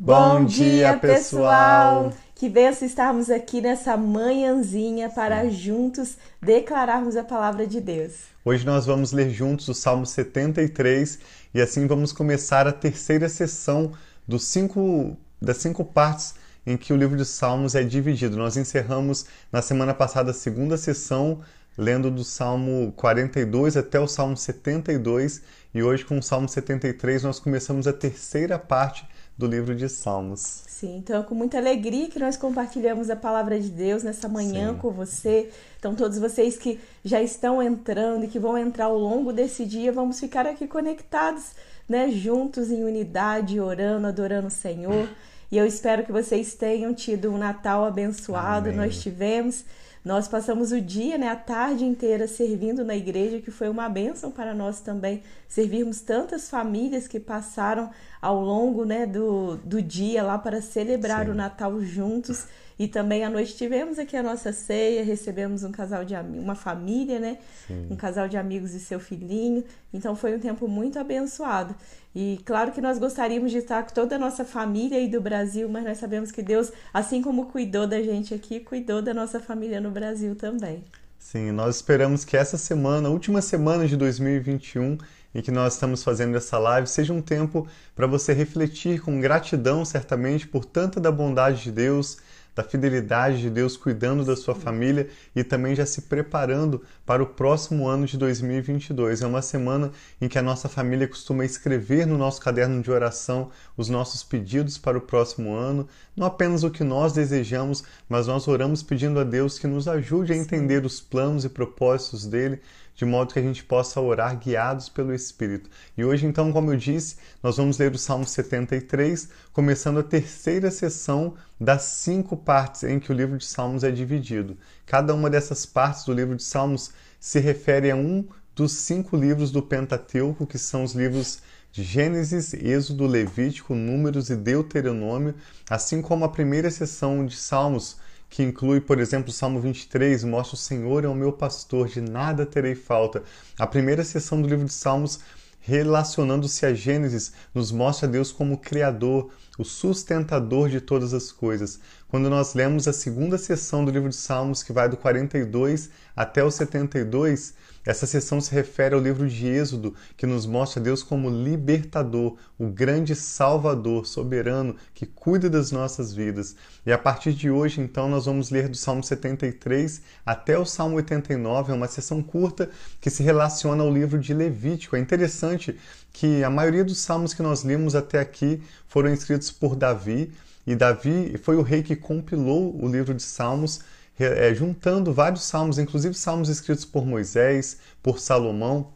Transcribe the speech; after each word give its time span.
Bom 0.00 0.44
dia, 0.44 0.96
pessoal! 0.96 2.12
Que 2.32 2.48
benção 2.48 2.86
estarmos 2.86 3.28
aqui 3.28 3.60
nessa 3.60 3.96
manhãzinha 3.96 5.10
para 5.10 5.50
juntos 5.50 6.16
declararmos 6.40 7.16
a 7.16 7.24
palavra 7.24 7.66
de 7.66 7.80
Deus. 7.80 8.12
Hoje 8.44 8.64
nós 8.64 8.86
vamos 8.86 9.10
ler 9.10 9.28
juntos 9.28 9.66
o 9.66 9.74
Salmo 9.74 10.06
73 10.06 11.18
e 11.52 11.60
assim 11.60 11.88
vamos 11.88 12.12
começar 12.12 12.68
a 12.68 12.72
terceira 12.72 13.28
sessão 13.28 13.90
dos 14.26 14.44
cinco, 14.44 15.16
das 15.42 15.56
cinco 15.56 15.84
partes 15.84 16.36
em 16.64 16.76
que 16.76 16.92
o 16.92 16.96
livro 16.96 17.16
de 17.16 17.24
Salmos 17.24 17.74
é 17.74 17.82
dividido. 17.82 18.36
Nós 18.36 18.56
encerramos 18.56 19.26
na 19.50 19.60
semana 19.60 19.92
passada 19.92 20.30
a 20.30 20.34
segunda 20.34 20.76
sessão, 20.76 21.40
lendo 21.76 22.08
do 22.08 22.22
Salmo 22.22 22.92
42 22.92 23.76
até 23.76 23.98
o 23.98 24.06
Salmo 24.06 24.36
72, 24.36 25.42
e 25.74 25.82
hoje 25.82 26.04
com 26.04 26.18
o 26.18 26.22
Salmo 26.22 26.48
73 26.48 27.24
nós 27.24 27.40
começamos 27.40 27.88
a 27.88 27.92
terceira 27.92 28.60
parte 28.60 29.04
do 29.38 29.46
livro 29.46 29.72
de 29.72 29.88
Salmos. 29.88 30.64
Sim, 30.66 30.96
então 30.96 31.20
é 31.20 31.22
com 31.22 31.34
muita 31.34 31.58
alegria 31.58 32.08
que 32.08 32.18
nós 32.18 32.36
compartilhamos 32.36 33.08
a 33.08 33.14
palavra 33.14 33.58
de 33.60 33.70
Deus 33.70 34.02
nessa 34.02 34.28
manhã 34.28 34.72
Sim. 34.72 34.78
com 34.78 34.90
você. 34.90 35.48
Então, 35.78 35.94
todos 35.94 36.18
vocês 36.18 36.58
que 36.58 36.80
já 37.04 37.22
estão 37.22 37.62
entrando 37.62 38.24
e 38.24 38.28
que 38.28 38.38
vão 38.38 38.58
entrar 38.58 38.86
ao 38.86 38.98
longo 38.98 39.32
desse 39.32 39.64
dia, 39.64 39.92
vamos 39.92 40.18
ficar 40.18 40.44
aqui 40.44 40.66
conectados, 40.66 41.52
né, 41.88 42.10
juntos 42.10 42.72
em 42.72 42.82
unidade, 42.82 43.60
orando, 43.60 44.08
adorando 44.08 44.48
o 44.48 44.50
Senhor. 44.50 45.08
E 45.52 45.56
eu 45.56 45.64
espero 45.64 46.04
que 46.04 46.12
vocês 46.12 46.54
tenham 46.54 46.92
tido 46.92 47.32
um 47.32 47.38
Natal 47.38 47.84
abençoado. 47.84 48.70
Amém. 48.70 48.76
Nós 48.76 49.00
tivemos. 49.00 49.64
Nós 50.08 50.26
passamos 50.26 50.72
o 50.72 50.80
dia, 50.80 51.18
né, 51.18 51.28
a 51.28 51.36
tarde 51.36 51.84
inteira 51.84 52.26
servindo 52.26 52.82
na 52.82 52.96
igreja, 52.96 53.42
que 53.42 53.50
foi 53.50 53.68
uma 53.68 53.90
bênção 53.90 54.30
para 54.30 54.54
nós 54.54 54.80
também 54.80 55.22
servirmos 55.46 56.00
tantas 56.00 56.48
famílias 56.48 57.06
que 57.06 57.20
passaram 57.20 57.90
ao 58.18 58.40
longo, 58.40 58.86
né, 58.86 59.04
do, 59.04 59.58
do 59.58 59.82
dia 59.82 60.22
lá 60.22 60.38
para 60.38 60.62
celebrar 60.62 61.26
Sim. 61.26 61.32
o 61.32 61.34
Natal 61.34 61.78
juntos. 61.82 62.46
E 62.78 62.86
também 62.86 63.24
à 63.24 63.30
noite 63.30 63.56
tivemos 63.56 63.98
aqui 63.98 64.16
a 64.16 64.22
nossa 64.22 64.52
ceia, 64.52 65.02
recebemos 65.02 65.64
um 65.64 65.72
casal 65.72 66.04
de 66.04 66.14
uma 66.14 66.54
família, 66.54 67.18
né? 67.18 67.38
Sim. 67.66 67.88
Um 67.90 67.96
casal 67.96 68.28
de 68.28 68.36
amigos 68.36 68.72
e 68.72 68.78
seu 68.78 69.00
filhinho. 69.00 69.64
Então 69.92 70.14
foi 70.14 70.36
um 70.36 70.38
tempo 70.38 70.68
muito 70.68 70.98
abençoado. 70.98 71.74
E 72.14 72.40
claro 72.44 72.70
que 72.70 72.80
nós 72.80 72.98
gostaríamos 72.98 73.50
de 73.50 73.58
estar 73.58 73.82
com 73.82 73.92
toda 73.92 74.16
a 74.16 74.18
nossa 74.18 74.44
família 74.44 74.98
aí 74.98 75.08
do 75.08 75.20
Brasil, 75.20 75.68
mas 75.68 75.84
nós 75.84 75.98
sabemos 75.98 76.30
que 76.30 76.42
Deus, 76.42 76.72
assim 76.94 77.20
como 77.20 77.46
cuidou 77.46 77.86
da 77.86 78.00
gente 78.00 78.32
aqui, 78.32 78.60
cuidou 78.60 79.02
da 79.02 79.12
nossa 79.12 79.40
família 79.40 79.80
no 79.80 79.90
Brasil 79.90 80.36
também. 80.36 80.84
Sim, 81.18 81.50
nós 81.50 81.76
esperamos 81.76 82.24
que 82.24 82.36
essa 82.36 82.56
semana, 82.56 83.08
última 83.08 83.42
semana 83.42 83.86
de 83.86 83.96
2021, 83.96 84.98
em 85.34 85.42
que 85.42 85.50
nós 85.50 85.74
estamos 85.74 86.02
fazendo 86.02 86.36
essa 86.36 86.58
live, 86.58 86.86
seja 86.86 87.12
um 87.12 87.20
tempo 87.20 87.66
para 87.94 88.06
você 88.06 88.32
refletir 88.32 89.00
com 89.00 89.20
gratidão, 89.20 89.84
certamente, 89.84 90.46
por 90.46 90.64
tanta 90.64 91.00
da 91.00 91.10
bondade 91.10 91.64
de 91.64 91.72
Deus, 91.72 92.18
da 92.54 92.64
fidelidade 92.64 93.40
de 93.40 93.50
Deus 93.50 93.76
cuidando 93.76 94.24
da 94.24 94.34
sua 94.34 94.54
família 94.54 95.08
e 95.34 95.44
também 95.44 95.74
já 95.74 95.86
se 95.86 96.02
preparando 96.02 96.82
para 97.06 97.22
o 97.22 97.26
próximo 97.26 97.86
ano 97.86 98.04
de 98.06 98.18
2022. 98.18 99.22
É 99.22 99.26
uma 99.26 99.42
semana 99.42 99.92
em 100.20 100.28
que 100.28 100.38
a 100.38 100.42
nossa 100.42 100.68
família 100.68 101.06
costuma 101.06 101.44
escrever 101.44 102.06
no 102.06 102.18
nosso 102.18 102.40
caderno 102.40 102.82
de 102.82 102.90
oração 102.90 103.50
os 103.76 103.88
nossos 103.88 104.22
pedidos 104.22 104.76
para 104.76 104.98
o 104.98 105.00
próximo 105.00 105.54
ano, 105.54 105.86
não 106.16 106.26
apenas 106.26 106.64
o 106.64 106.70
que 106.70 106.82
nós 106.82 107.12
desejamos, 107.12 107.84
mas 108.08 108.26
nós 108.26 108.48
oramos 108.48 108.82
pedindo 108.82 109.20
a 109.20 109.24
Deus 109.24 109.58
que 109.58 109.66
nos 109.66 109.86
ajude 109.86 110.32
a 110.32 110.36
entender 110.36 110.84
os 110.84 111.00
planos 111.00 111.44
e 111.44 111.48
propósitos 111.48 112.26
dele 112.26 112.60
de 112.98 113.04
modo 113.04 113.32
que 113.32 113.38
a 113.38 113.42
gente 113.42 113.62
possa 113.62 114.00
orar 114.00 114.36
guiados 114.36 114.88
pelo 114.88 115.14
Espírito. 115.14 115.70
E 115.96 116.04
hoje, 116.04 116.26
então, 116.26 116.52
como 116.52 116.72
eu 116.72 116.76
disse, 116.76 117.14
nós 117.40 117.56
vamos 117.56 117.78
ler 117.78 117.92
o 117.92 117.98
Salmo 117.98 118.26
73, 118.26 119.28
começando 119.52 120.00
a 120.00 120.02
terceira 120.02 120.68
sessão 120.68 121.34
das 121.60 121.82
cinco 121.82 122.36
partes 122.36 122.82
em 122.82 122.98
que 122.98 123.12
o 123.12 123.14
livro 123.14 123.38
de 123.38 123.46
Salmos 123.46 123.84
é 123.84 123.92
dividido. 123.92 124.58
Cada 124.84 125.14
uma 125.14 125.30
dessas 125.30 125.64
partes 125.64 126.04
do 126.04 126.12
livro 126.12 126.34
de 126.34 126.42
Salmos 126.42 126.90
se 127.20 127.38
refere 127.38 127.92
a 127.92 127.94
um 127.94 128.26
dos 128.52 128.72
cinco 128.72 129.16
livros 129.16 129.52
do 129.52 129.62
Pentateuco, 129.62 130.44
que 130.44 130.58
são 130.58 130.82
os 130.82 130.92
livros 130.92 131.40
de 131.70 131.84
Gênesis, 131.84 132.52
Êxodo, 132.52 133.06
Levítico, 133.06 133.76
Números 133.76 134.28
e 134.28 134.34
Deuteronômio, 134.34 135.36
assim 135.70 136.02
como 136.02 136.24
a 136.24 136.28
primeira 136.28 136.68
sessão 136.68 137.24
de 137.24 137.36
Salmos 137.36 137.96
que 138.28 138.42
inclui, 138.42 138.80
por 138.80 138.98
exemplo, 138.98 139.30
o 139.30 139.32
Salmo 139.32 139.60
23, 139.60 140.24
mostra 140.24 140.54
o 140.54 140.58
Senhor 140.58 141.04
é 141.04 141.08
o 141.08 141.14
meu 141.14 141.32
pastor, 141.32 141.88
de 141.88 142.00
nada 142.00 142.44
terei 142.44 142.74
falta. 142.74 143.22
A 143.58 143.66
primeira 143.66 144.04
sessão 144.04 144.40
do 144.40 144.48
livro 144.48 144.66
de 144.66 144.72
Salmos, 144.72 145.20
relacionando-se 145.60 146.66
a 146.66 146.74
Gênesis, 146.74 147.32
nos 147.54 147.72
mostra 147.72 148.06
Deus 148.06 148.30
como 148.30 148.58
Criador, 148.58 149.30
o 149.58 149.64
sustentador 149.64 150.68
de 150.68 150.80
todas 150.80 151.12
as 151.12 151.32
coisas. 151.32 151.80
Quando 152.06 152.30
nós 152.30 152.54
lemos 152.54 152.86
a 152.86 152.92
segunda 152.92 153.36
sessão 153.36 153.84
do 153.84 153.90
livro 153.90 154.08
de 154.08 154.16
Salmos, 154.16 154.62
que 154.62 154.72
vai 154.72 154.88
do 154.88 154.96
42 154.96 155.90
até 156.14 156.44
o 156.44 156.50
72, 156.50 157.54
essa 157.88 158.06
sessão 158.06 158.38
se 158.38 158.52
refere 158.52 158.94
ao 158.94 159.00
livro 159.00 159.26
de 159.26 159.46
Êxodo, 159.46 159.94
que 160.14 160.26
nos 160.26 160.44
mostra 160.44 160.78
Deus 160.78 161.02
como 161.02 161.30
libertador, 161.30 162.36
o 162.58 162.66
grande 162.66 163.14
salvador, 163.14 164.04
soberano, 164.04 164.76
que 164.92 165.06
cuida 165.06 165.48
das 165.48 165.72
nossas 165.72 166.12
vidas. 166.12 166.54
E 166.84 166.92
a 166.92 166.98
partir 166.98 167.32
de 167.32 167.50
hoje, 167.50 167.80
então, 167.80 168.06
nós 168.06 168.26
vamos 168.26 168.50
ler 168.50 168.68
do 168.68 168.76
Salmo 168.76 169.02
73 169.02 170.02
até 170.26 170.58
o 170.58 170.66
Salmo 170.66 170.96
89, 170.96 171.72
é 171.72 171.74
uma 171.74 171.88
sessão 171.88 172.22
curta 172.22 172.68
que 173.00 173.08
se 173.08 173.22
relaciona 173.22 173.82
ao 173.82 173.90
livro 173.90 174.18
de 174.18 174.34
Levítico. 174.34 174.94
É 174.94 174.98
interessante 174.98 175.74
que 176.12 176.44
a 176.44 176.50
maioria 176.50 176.84
dos 176.84 176.98
salmos 176.98 177.32
que 177.32 177.42
nós 177.42 177.64
lemos 177.64 177.94
até 177.94 178.20
aqui 178.20 178.62
foram 178.86 179.10
escritos 179.10 179.50
por 179.50 179.74
Davi, 179.74 180.30
e 180.66 180.76
Davi 180.76 181.40
foi 181.42 181.56
o 181.56 181.62
rei 181.62 181.82
que 181.82 181.96
compilou 181.96 182.78
o 182.78 182.86
livro 182.86 183.14
de 183.14 183.22
Salmos 183.22 183.80
é, 184.18 184.54
juntando 184.54 185.12
vários 185.12 185.44
salmos, 185.44 185.78
inclusive 185.78 186.14
salmos 186.14 186.48
escritos 186.48 186.84
por 186.84 187.06
Moisés, 187.06 187.78
por 188.02 188.18
Salomão, 188.18 188.92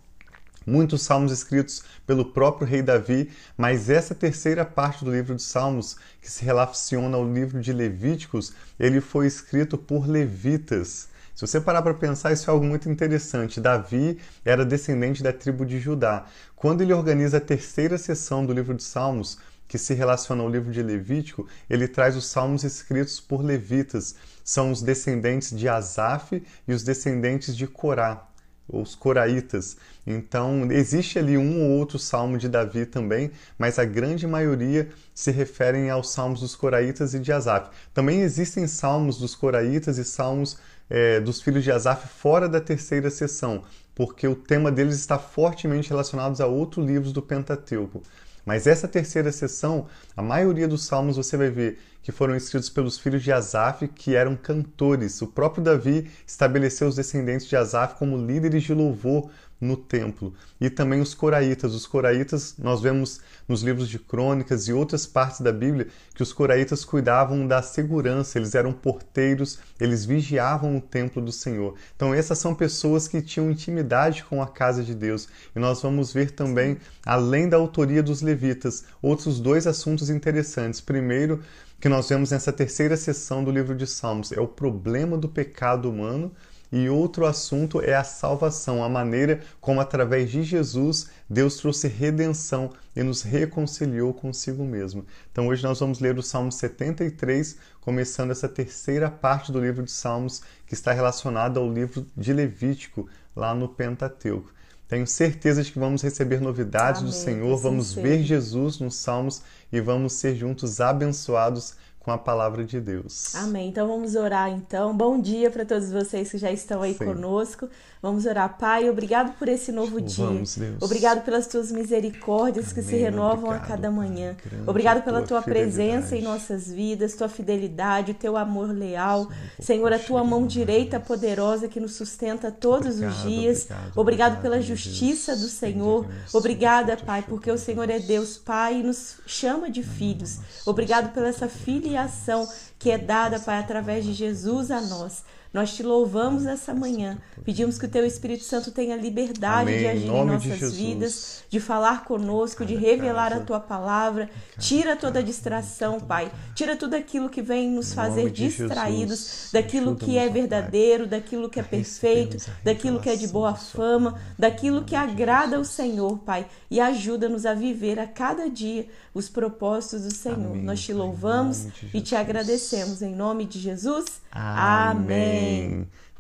muitos 0.66 1.02
salmos 1.02 1.32
escritos 1.32 1.82
pelo 2.06 2.24
próprio 2.24 2.66
rei 2.66 2.82
Davi, 2.82 3.30
mas 3.56 3.90
essa 3.90 4.14
terceira 4.14 4.64
parte 4.64 5.04
do 5.04 5.12
livro 5.12 5.34
de 5.34 5.42
Salmos, 5.42 5.96
que 6.20 6.30
se 6.30 6.44
relaciona 6.44 7.16
ao 7.16 7.30
livro 7.30 7.60
de 7.60 7.72
Levíticos, 7.72 8.52
ele 8.78 9.00
foi 9.00 9.26
escrito 9.26 9.76
por 9.76 10.08
levitas. 10.08 11.08
Se 11.34 11.46
você 11.46 11.60
parar 11.60 11.82
para 11.82 11.94
pensar, 11.94 12.32
isso 12.32 12.50
é 12.50 12.52
algo 12.52 12.64
muito 12.64 12.90
interessante. 12.90 13.60
Davi 13.60 14.18
era 14.44 14.64
descendente 14.64 15.22
da 15.22 15.32
tribo 15.32 15.64
de 15.64 15.80
Judá. 15.80 16.26
Quando 16.54 16.82
ele 16.82 16.92
organiza 16.92 17.38
a 17.38 17.40
terceira 17.40 17.96
sessão 17.96 18.44
do 18.44 18.52
livro 18.52 18.74
de 18.74 18.82
Salmos, 18.82 19.38
que 19.72 19.78
se 19.78 19.94
relaciona 19.94 20.42
ao 20.42 20.50
livro 20.50 20.70
de 20.70 20.82
Levítico, 20.82 21.48
ele 21.68 21.88
traz 21.88 22.14
os 22.14 22.26
salmos 22.26 22.62
escritos 22.62 23.18
por 23.18 23.42
levitas. 23.42 24.14
São 24.44 24.70
os 24.70 24.82
descendentes 24.82 25.56
de 25.56 25.66
Asaf 25.66 26.42
e 26.68 26.74
os 26.74 26.82
descendentes 26.82 27.56
de 27.56 27.66
Corá, 27.66 28.28
os 28.68 28.94
coraitas. 28.94 29.78
Então, 30.06 30.70
existe 30.70 31.18
ali 31.18 31.38
um 31.38 31.62
ou 31.62 31.70
outro 31.70 31.98
salmo 31.98 32.36
de 32.36 32.50
Davi 32.50 32.84
também, 32.84 33.30
mas 33.56 33.78
a 33.78 33.84
grande 33.86 34.26
maioria 34.26 34.90
se 35.14 35.30
referem 35.30 35.88
aos 35.88 36.12
salmos 36.12 36.40
dos 36.40 36.54
coraitas 36.54 37.14
e 37.14 37.18
de 37.18 37.32
Asaf. 37.32 37.70
Também 37.94 38.20
existem 38.20 38.66
salmos 38.66 39.16
dos 39.16 39.34
coraitas 39.34 39.96
e 39.96 40.04
salmos 40.04 40.58
é, 40.90 41.18
dos 41.18 41.40
filhos 41.40 41.64
de 41.64 41.72
Asaf 41.72 42.08
fora 42.08 42.46
da 42.46 42.60
terceira 42.60 43.08
sessão, 43.08 43.64
porque 43.94 44.28
o 44.28 44.36
tema 44.36 44.70
deles 44.70 44.96
está 44.96 45.18
fortemente 45.18 45.88
relacionado 45.88 46.38
a 46.42 46.46
outros 46.46 46.84
livros 46.86 47.10
do 47.10 47.22
Pentateuco. 47.22 48.02
Mas 48.44 48.66
essa 48.66 48.88
terceira 48.88 49.30
sessão, 49.30 49.86
a 50.16 50.22
maioria 50.22 50.66
dos 50.66 50.84
salmos 50.84 51.16
você 51.16 51.36
vai 51.36 51.50
ver 51.50 51.78
que 52.02 52.10
foram 52.10 52.34
escritos 52.34 52.68
pelos 52.68 52.98
filhos 52.98 53.22
de 53.22 53.30
Asaf, 53.30 53.86
que 53.86 54.16
eram 54.16 54.34
cantores. 54.34 55.22
O 55.22 55.28
próprio 55.28 55.62
Davi 55.62 56.10
estabeleceu 56.26 56.88
os 56.88 56.96
descendentes 56.96 57.46
de 57.46 57.56
Asaf 57.56 57.94
como 57.94 58.16
líderes 58.16 58.64
de 58.64 58.74
louvor 58.74 59.30
no 59.62 59.76
templo. 59.76 60.34
E 60.60 60.68
também 60.68 61.00
os 61.00 61.14
coraitas. 61.14 61.72
Os 61.72 61.86
coraitas, 61.86 62.56
nós 62.58 62.80
vemos 62.80 63.20
nos 63.48 63.62
livros 63.62 63.88
de 63.88 63.98
crônicas 63.98 64.66
e 64.66 64.72
outras 64.72 65.06
partes 65.06 65.40
da 65.40 65.52
Bíblia 65.52 65.86
que 66.14 66.22
os 66.22 66.32
coraitas 66.32 66.84
cuidavam 66.84 67.46
da 67.46 67.62
segurança, 67.62 68.38
eles 68.38 68.56
eram 68.56 68.72
porteiros, 68.72 69.60
eles 69.78 70.04
vigiavam 70.04 70.76
o 70.76 70.80
templo 70.80 71.22
do 71.22 71.30
Senhor. 71.30 71.76
Então, 71.94 72.12
essas 72.12 72.38
são 72.38 72.54
pessoas 72.54 73.06
que 73.06 73.22
tinham 73.22 73.50
intimidade 73.50 74.24
com 74.24 74.42
a 74.42 74.48
casa 74.48 74.82
de 74.82 74.94
Deus. 74.94 75.28
E 75.54 75.60
nós 75.60 75.80
vamos 75.80 76.12
ver 76.12 76.32
também, 76.32 76.76
além 77.06 77.48
da 77.48 77.56
autoria 77.56 78.02
dos 78.02 78.20
levitas, 78.20 78.84
outros 79.00 79.38
dois 79.38 79.66
assuntos 79.66 80.10
interessantes. 80.10 80.80
Primeiro, 80.80 81.40
que 81.80 81.88
nós 81.88 82.08
vemos 82.08 82.32
nessa 82.32 82.52
terceira 82.52 82.96
sessão 82.96 83.44
do 83.44 83.50
livro 83.50 83.76
de 83.76 83.86
Salmos 83.86 84.32
é 84.32 84.40
o 84.40 84.46
problema 84.46 85.16
do 85.16 85.28
pecado 85.28 85.88
humano 85.88 86.32
e 86.72 86.88
outro 86.88 87.26
assunto 87.26 87.82
é 87.82 87.94
a 87.94 88.02
salvação, 88.02 88.82
a 88.82 88.88
maneira 88.88 89.42
como, 89.60 89.78
através 89.78 90.30
de 90.30 90.42
Jesus, 90.42 91.10
Deus 91.28 91.56
trouxe 91.58 91.86
redenção 91.86 92.70
e 92.96 93.02
nos 93.02 93.20
reconciliou 93.20 94.14
consigo 94.14 94.64
mesmo. 94.64 95.04
Então, 95.30 95.48
hoje 95.48 95.62
nós 95.62 95.80
vamos 95.80 96.00
ler 96.00 96.18
o 96.18 96.22
Salmo 96.22 96.50
73, 96.50 97.58
começando 97.82 98.30
essa 98.30 98.48
terceira 98.48 99.10
parte 99.10 99.52
do 99.52 99.60
livro 99.60 99.82
de 99.84 99.92
Salmos, 99.92 100.40
que 100.66 100.72
está 100.72 100.92
relacionada 100.92 101.60
ao 101.60 101.70
livro 101.70 102.06
de 102.16 102.32
Levítico, 102.32 103.06
lá 103.36 103.54
no 103.54 103.68
Pentateuco. 103.68 104.50
Tenho 104.88 105.06
certeza 105.06 105.62
de 105.62 105.72
que 105.72 105.78
vamos 105.78 106.02
receber 106.02 106.40
novidades 106.40 107.02
Amém, 107.02 107.10
do 107.10 107.16
Senhor, 107.16 107.56
vamos 107.58 107.88
seja. 107.88 108.00
ver 108.00 108.22
Jesus 108.22 108.78
nos 108.78 108.96
Salmos 108.96 109.42
e 109.70 109.78
vamos 109.80 110.14
ser 110.14 110.34
juntos 110.36 110.80
abençoados 110.80 111.74
com 112.02 112.10
a 112.10 112.18
palavra 112.18 112.64
de 112.64 112.80
Deus. 112.80 113.34
Amém. 113.36 113.68
Então 113.68 113.86
vamos 113.86 114.16
orar 114.16 114.50
então. 114.50 114.96
Bom 114.96 115.20
dia 115.20 115.50
para 115.50 115.64
todos 115.64 115.90
vocês 115.92 116.30
que 116.30 116.38
já 116.38 116.50
estão 116.50 116.82
aí 116.82 116.94
Sim. 116.94 117.04
conosco. 117.04 117.68
Vamos 118.02 118.26
orar, 118.26 118.58
Pai. 118.58 118.90
Obrigado 118.90 119.38
por 119.38 119.46
esse 119.48 119.70
novo 119.70 120.00
dia. 120.00 120.24
Louvamos, 120.24 120.56
Deus. 120.56 120.76
Obrigado 120.82 121.22
pelas 121.24 121.46
tuas 121.46 121.70
misericórdias 121.70 122.72
que 122.72 122.82
se 122.82 122.88
Amém. 122.94 123.02
renovam 123.02 123.44
Obrigado, 123.50 123.62
a 123.64 123.66
cada 123.68 123.90
manhã. 123.92 124.36
Grande 124.44 124.68
Obrigado 124.68 125.04
pela 125.04 125.20
tua 125.20 125.32
tua 125.32 125.42
presença 125.42 126.16
em 126.16 126.22
nossas 126.22 126.66
vidas, 126.66 127.14
tua 127.14 127.28
fidelidade, 127.28 128.10
o 128.10 128.14
teu 128.14 128.36
amor 128.36 128.70
leal. 128.72 129.28
Sim, 129.60 129.62
Senhor, 129.62 129.92
a 129.92 129.98
tua 130.00 130.24
mão 130.24 130.44
direita 130.44 130.98
poderosa 130.98 131.68
que 131.68 131.78
nos 131.78 131.94
sustenta 131.94 132.50
todos 132.50 132.96
os 132.96 133.02
Obrigado, 133.02 133.22
dias. 133.28 133.62
obrigado, 133.62 133.92
Obrigado 133.96 134.42
pela 134.42 134.60
justiça 134.60 135.32
Deus. 135.36 135.42
do 135.42 135.48
Senhor. 135.48 136.04
Deus, 136.06 136.34
Obrigada, 136.34 136.96
Pai, 136.96 137.22
porque 137.26 137.52
o 137.52 137.56
Senhor 137.56 137.88
é 137.88 138.00
Deus. 138.00 138.36
Pai 138.36 138.80
e 138.80 138.82
nos 138.82 139.20
chama 139.26 139.70
de 139.70 139.84
filhos. 139.84 140.40
Obrigado 140.66 141.12
pela 141.14 141.28
essa 141.28 141.48
filiação 141.92 142.48
que 142.78 142.90
é 142.90 142.98
dada, 142.98 143.38
Pai, 143.38 143.58
através 143.58 144.04
de 144.04 144.12
Jesus 144.14 144.70
a 144.70 144.80
nós. 144.80 145.24
Nós 145.52 145.74
te 145.74 145.82
louvamos 145.82 146.46
essa 146.46 146.72
manhã. 146.74 147.18
Pedimos 147.44 147.78
que 147.78 147.86
o 147.86 147.88
Teu 147.88 148.06
Espírito 148.06 148.44
Santo 148.44 148.70
tenha 148.70 148.96
liberdade 148.96 149.70
Amém. 149.70 149.78
de 149.78 149.84
Em 149.84 149.90
agir 149.90 150.06
em 150.06 150.38
de 150.38 150.48
nossas 150.48 150.72
vidas, 150.72 151.44
de 151.48 151.60
falar 151.60 152.04
conosco, 152.04 152.64
de 152.64 152.74
revelar 152.74 153.26
a 153.26 153.30
casa. 153.30 153.44
Tua 153.44 153.60
palavra. 153.60 154.30
Tira 154.58 154.96
toda 154.96 155.22
distração, 155.22 156.00
Pai. 156.00 156.30
Tira 156.54 156.76
tudo 156.76 156.94
aquilo 156.94 157.28
que 157.28 157.42
vem 157.42 157.70
nos 157.70 157.92
Em 157.92 157.94
fazer 157.94 158.30
distraídos 158.30 159.18
Jesus. 159.18 159.50
daquilo 159.52 159.96
que 159.96 160.16
é 160.16 160.28
verdadeiro, 160.28 161.06
daquilo 161.06 161.50
que 161.50 161.60
é 161.60 161.62
perfeito, 161.62 162.36
a 162.36 162.64
daquilo 162.64 163.00
que 163.00 163.10
é 163.10 163.16
de 163.16 163.26
boa 163.28 163.54
fama, 163.54 164.20
daquilo 164.38 164.82
em 164.82 164.84
que 164.84 164.94
agrada 164.94 165.56
ao. 165.56 165.64
Senhor, 165.64 166.18
Pai, 166.18 166.46
e 166.70 166.80
ajuda-nos 166.80 167.44
a 167.44 167.54
viver 167.54 167.98
a 167.98 168.06
cada 168.06 168.48
dia 168.48 168.86
os 169.12 169.28
propósitos 169.28 170.02
do 170.02 170.14
Senhor. 170.14 170.52
Amém, 170.52 170.62
Nós 170.62 170.80
te 170.80 170.92
em 170.92 170.94
louvamos 170.94 171.66
e 171.92 172.00
te 172.00 172.14
agradecemos 172.14 173.02
em 173.02 173.14
nome 173.14 173.44
de 173.44 173.58
Jesus. 173.58 174.22
Amém. 174.30 175.41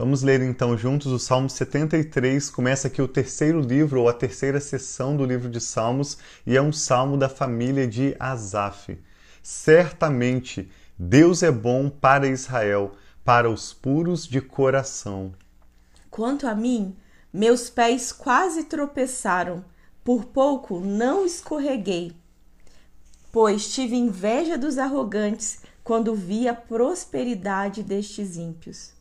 Vamos 0.02 0.22
ler 0.22 0.42
então 0.42 0.76
juntos 0.76 1.12
o 1.12 1.18
Salmo 1.18 1.48
73. 1.48 2.50
Começa 2.50 2.88
aqui 2.88 3.00
o 3.00 3.06
terceiro 3.06 3.60
livro 3.60 4.00
ou 4.00 4.08
a 4.08 4.12
terceira 4.12 4.58
sessão 4.58 5.16
do 5.16 5.24
livro 5.24 5.48
de 5.48 5.60
Salmos 5.60 6.18
e 6.44 6.56
é 6.56 6.60
um 6.60 6.72
salmo 6.72 7.16
da 7.16 7.28
família 7.28 7.86
de 7.86 8.16
Asaf. 8.18 8.98
Certamente 9.42 10.68
Deus 10.98 11.42
é 11.42 11.52
bom 11.52 11.88
para 11.88 12.26
Israel, 12.26 12.96
para 13.24 13.48
os 13.48 13.72
puros 13.72 14.26
de 14.26 14.40
coração. 14.40 15.32
Quanto 16.10 16.48
a 16.48 16.54
mim, 16.54 16.96
meus 17.32 17.70
pés 17.70 18.10
quase 18.10 18.64
tropeçaram, 18.64 19.64
por 20.02 20.24
pouco 20.24 20.80
não 20.80 21.24
escorreguei, 21.24 22.12
pois 23.30 23.72
tive 23.72 23.94
inveja 23.94 24.58
dos 24.58 24.78
arrogantes 24.78 25.60
quando 25.84 26.14
vi 26.14 26.48
a 26.48 26.54
prosperidade 26.54 27.82
destes 27.82 28.36
ímpios. 28.36 29.00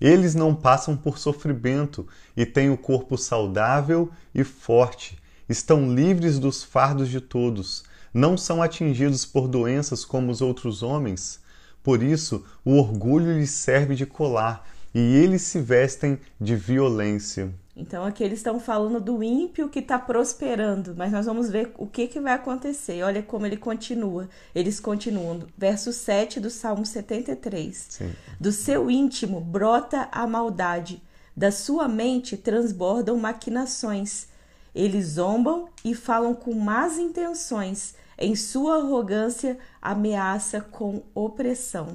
Eles 0.00 0.34
não 0.34 0.54
passam 0.54 0.96
por 0.96 1.18
sofrimento 1.18 2.06
e 2.36 2.44
têm 2.44 2.70
o 2.70 2.76
corpo 2.76 3.16
saudável 3.16 4.10
e 4.34 4.44
forte. 4.44 5.18
Estão 5.48 5.94
livres 5.94 6.38
dos 6.38 6.62
fardos 6.62 7.08
de 7.08 7.20
todos. 7.20 7.84
Não 8.12 8.36
são 8.36 8.62
atingidos 8.62 9.24
por 9.24 9.48
doenças 9.48 10.04
como 10.04 10.30
os 10.30 10.40
outros 10.40 10.82
homens. 10.82 11.40
Por 11.82 12.02
isso, 12.02 12.44
o 12.64 12.78
orgulho 12.78 13.36
lhes 13.36 13.50
serve 13.50 13.94
de 13.94 14.06
colar 14.06 14.66
e 14.94 14.98
eles 14.98 15.42
se 15.42 15.60
vestem 15.60 16.18
de 16.40 16.56
violência. 16.56 17.52
Então 17.76 18.04
aqui 18.04 18.22
eles 18.22 18.38
estão 18.38 18.60
falando 18.60 19.00
do 19.00 19.22
ímpio 19.22 19.68
que 19.68 19.80
está 19.80 19.98
prosperando, 19.98 20.94
mas 20.96 21.10
nós 21.10 21.26
vamos 21.26 21.50
ver 21.50 21.72
o 21.76 21.86
que, 21.86 22.06
que 22.06 22.20
vai 22.20 22.34
acontecer. 22.34 23.02
Olha 23.02 23.22
como 23.22 23.46
ele 23.46 23.56
continua. 23.56 24.28
Eles 24.54 24.78
continuam. 24.78 25.40
Verso 25.58 25.92
7 25.92 26.38
do 26.38 26.50
Salmo 26.50 26.86
73. 26.86 27.86
Sim. 27.90 28.12
Do 28.38 28.52
seu 28.52 28.88
íntimo 28.88 29.40
brota 29.40 30.08
a 30.12 30.24
maldade, 30.26 31.02
da 31.36 31.50
sua 31.50 31.88
mente 31.88 32.36
transbordam 32.36 33.16
maquinações. 33.16 34.28
Eles 34.72 35.06
zombam 35.06 35.68
e 35.84 35.94
falam 35.94 36.32
com 36.34 36.54
más 36.54 36.96
intenções. 36.96 37.94
Em 38.16 38.36
sua 38.36 38.76
arrogância, 38.76 39.58
ameaça 39.82 40.60
com 40.60 41.02
opressão. 41.12 41.88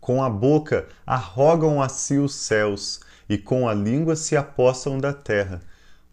Com 0.00 0.22
a 0.22 0.30
boca 0.30 0.88
arrogam 1.04 1.82
a 1.82 1.88
si 1.88 2.18
os 2.18 2.34
céus, 2.34 3.00
e 3.28 3.36
com 3.36 3.68
a 3.68 3.74
língua 3.74 4.16
se 4.16 4.36
apossam 4.36 4.98
da 4.98 5.12
terra. 5.12 5.60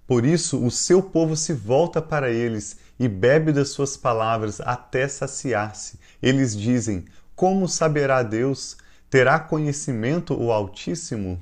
Por 0.07 0.25
isso 0.25 0.63
o 0.63 0.69
seu 0.69 1.01
povo 1.01 1.35
se 1.35 1.53
volta 1.53 2.01
para 2.01 2.29
eles 2.29 2.77
e 3.00 3.07
bebe 3.07 3.51
das 3.51 3.69
suas 3.69 3.97
palavras 3.97 4.62
até 4.62 5.07
saciar-se. 5.07 6.00
Eles 6.21 6.56
dizem: 6.56 7.06
Como 7.35 7.67
saberá 7.67 8.21
Deus? 8.21 8.77
Terá 9.09 9.39
conhecimento 9.39 10.33
o 10.33 10.51
Altíssimo? 10.51 11.41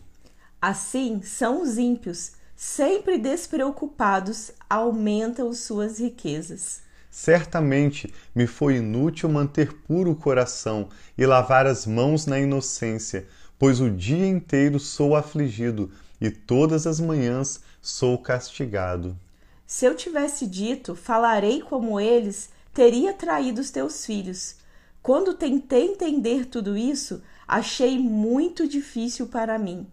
Assim 0.62 1.22
são 1.24 1.62
os 1.62 1.78
ímpios, 1.78 2.34
sempre 2.56 3.18
despreocupados, 3.18 4.52
aumentam 4.70 5.52
suas 5.54 6.00
riquezas. 6.00 6.82
Certamente 7.10 8.12
me 8.34 8.48
foi 8.48 8.78
inútil 8.78 9.30
manter 9.30 9.72
puro 9.72 10.12
o 10.12 10.16
coração 10.16 10.90
e 11.18 11.26
lavar 11.26 11.68
as 11.68 11.86
mãos 11.86 12.26
na 12.26 12.40
inocência, 12.40 13.28
pois 13.58 13.80
o 13.80 13.90
dia 13.90 14.28
inteiro 14.28 14.80
sou 14.80 15.16
afligido 15.16 15.92
e 16.20 16.30
todas 16.30 16.88
as 16.88 17.00
manhãs 17.00 17.62
sou 17.82 18.18
castigado. 18.18 19.18
Se 19.66 19.86
eu 19.86 19.96
tivesse 19.96 20.46
dito, 20.46 20.96
falarei 20.96 21.62
como 21.62 22.00
eles, 22.00 22.50
teria 22.74 23.14
traído 23.14 23.62
os 23.62 23.72
teus 23.72 24.06
filhos. 24.06 24.56
Quando 25.02 25.34
tentei 25.34 25.92
entender 25.92 26.46
tudo 26.46 26.78
isso, 26.78 27.22
achei 27.48 28.00
muito 28.00 28.68
difícil 28.68 29.28
para 29.28 29.58
mim. 29.60 29.88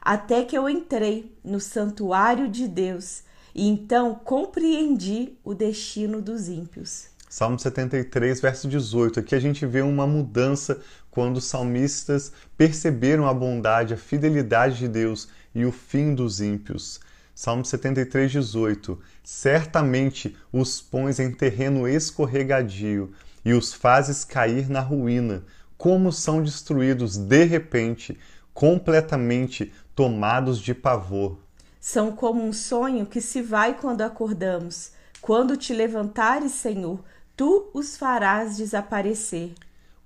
Até 0.00 0.44
que 0.44 0.56
eu 0.56 0.68
entrei 0.68 1.32
no 1.44 1.60
santuário 1.60 2.48
de 2.48 2.66
Deus 2.66 3.22
e 3.54 3.68
então 3.68 4.14
compreendi 4.14 5.36
o 5.44 5.54
destino 5.54 6.22
dos 6.22 6.48
ímpios. 6.48 7.08
Salmo 7.28 7.58
73, 7.58 8.40
verso 8.40 8.66
18. 8.68 9.20
Aqui 9.20 9.34
a 9.34 9.40
gente 9.40 9.66
vê 9.66 9.82
uma 9.82 10.06
mudança 10.06 10.80
quando 11.10 11.36
os 11.36 11.44
salmistas 11.44 12.32
perceberam 12.56 13.26
a 13.26 13.34
bondade, 13.34 13.92
a 13.92 13.98
fidelidade 13.98 14.78
de 14.78 14.88
Deus 14.88 15.28
e 15.54 15.64
o 15.64 15.72
fim 15.72 16.14
dos 16.14 16.40
ímpios. 16.40 17.00
Salmo 17.34 17.64
73, 17.64 18.32
18. 18.32 18.98
Certamente 19.22 20.36
os 20.52 20.80
pões 20.80 21.20
em 21.20 21.30
terreno 21.30 21.86
escorregadio 21.86 23.12
e 23.44 23.52
os 23.52 23.72
fazes 23.74 24.24
cair 24.24 24.68
na 24.68 24.80
ruína. 24.80 25.44
Como 25.76 26.10
são 26.10 26.42
destruídos 26.42 27.16
de 27.16 27.44
repente, 27.44 28.18
completamente 28.52 29.72
tomados 29.94 30.58
de 30.58 30.74
pavor. 30.74 31.38
São 31.78 32.10
como 32.10 32.42
um 32.42 32.52
sonho 32.52 33.06
que 33.06 33.20
se 33.20 33.40
vai 33.40 33.74
quando 33.74 34.02
acordamos. 34.02 34.92
Quando 35.20 35.56
te 35.56 35.72
levantares, 35.72 36.52
Senhor, 36.52 37.04
tu 37.38 37.70
os 37.72 37.96
farás 37.96 38.56
desaparecer. 38.56 39.54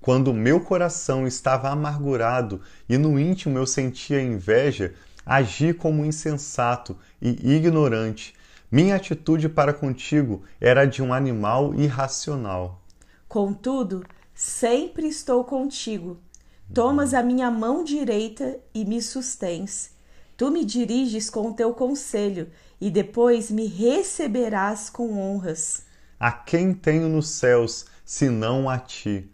Quando 0.02 0.34
meu 0.34 0.60
coração 0.60 1.26
estava 1.26 1.70
amargurado 1.70 2.60
e 2.86 2.98
no 2.98 3.18
íntimo 3.18 3.56
eu 3.56 3.66
sentia 3.66 4.20
inveja, 4.20 4.94
agi 5.24 5.72
como 5.72 6.04
insensato 6.04 6.94
e 7.22 7.30
ignorante. 7.54 8.34
Minha 8.70 8.96
atitude 8.96 9.48
para 9.48 9.72
contigo 9.72 10.42
era 10.60 10.84
de 10.84 11.02
um 11.02 11.14
animal 11.14 11.74
irracional. 11.74 12.82
Contudo, 13.26 14.04
sempre 14.34 15.08
estou 15.08 15.42
contigo. 15.42 16.18
Tomas 16.74 17.14
a 17.14 17.22
minha 17.22 17.50
mão 17.50 17.82
direita 17.82 18.58
e 18.74 18.84
me 18.84 19.00
sustens. 19.00 19.92
Tu 20.36 20.50
me 20.50 20.66
diriges 20.66 21.30
com 21.30 21.48
o 21.48 21.54
teu 21.54 21.72
conselho 21.72 22.50
e 22.78 22.90
depois 22.90 23.50
me 23.50 23.66
receberás 23.66 24.90
com 24.90 25.18
honras. 25.18 25.90
A 26.22 26.30
quem 26.30 26.72
tenho 26.72 27.08
nos 27.08 27.30
céus, 27.30 27.84
senão 28.04 28.70
a 28.70 28.78
ti? 28.78 29.28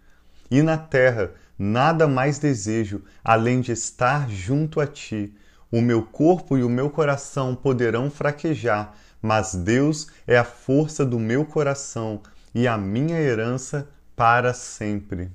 E 0.51 0.63
na 0.63 0.79
terra, 0.79 1.33
nada 1.59 2.09
mais 2.09 2.39
desejo, 2.39 3.05
além 3.23 3.61
de 3.61 3.73
estar 3.73 4.31
junto 4.31 4.81
a 4.81 4.87
ti. 4.87 5.37
O 5.71 5.83
meu 5.83 6.03
corpo 6.03 6.57
e 6.57 6.65
o 6.65 6.69
meu 6.71 6.89
coração 6.89 7.55
poderão 7.55 8.11
fraquejar, 8.11 8.95
mas 9.21 9.55
Deus 9.55 10.07
é 10.27 10.39
a 10.39 10.45
força 10.45 11.05
do 11.05 11.19
meu 11.19 11.45
coração 11.45 12.23
e 12.55 12.67
a 12.67 12.79
minha 12.79 13.21
herança 13.21 13.87
para 14.17 14.55
sempre. 14.55 15.31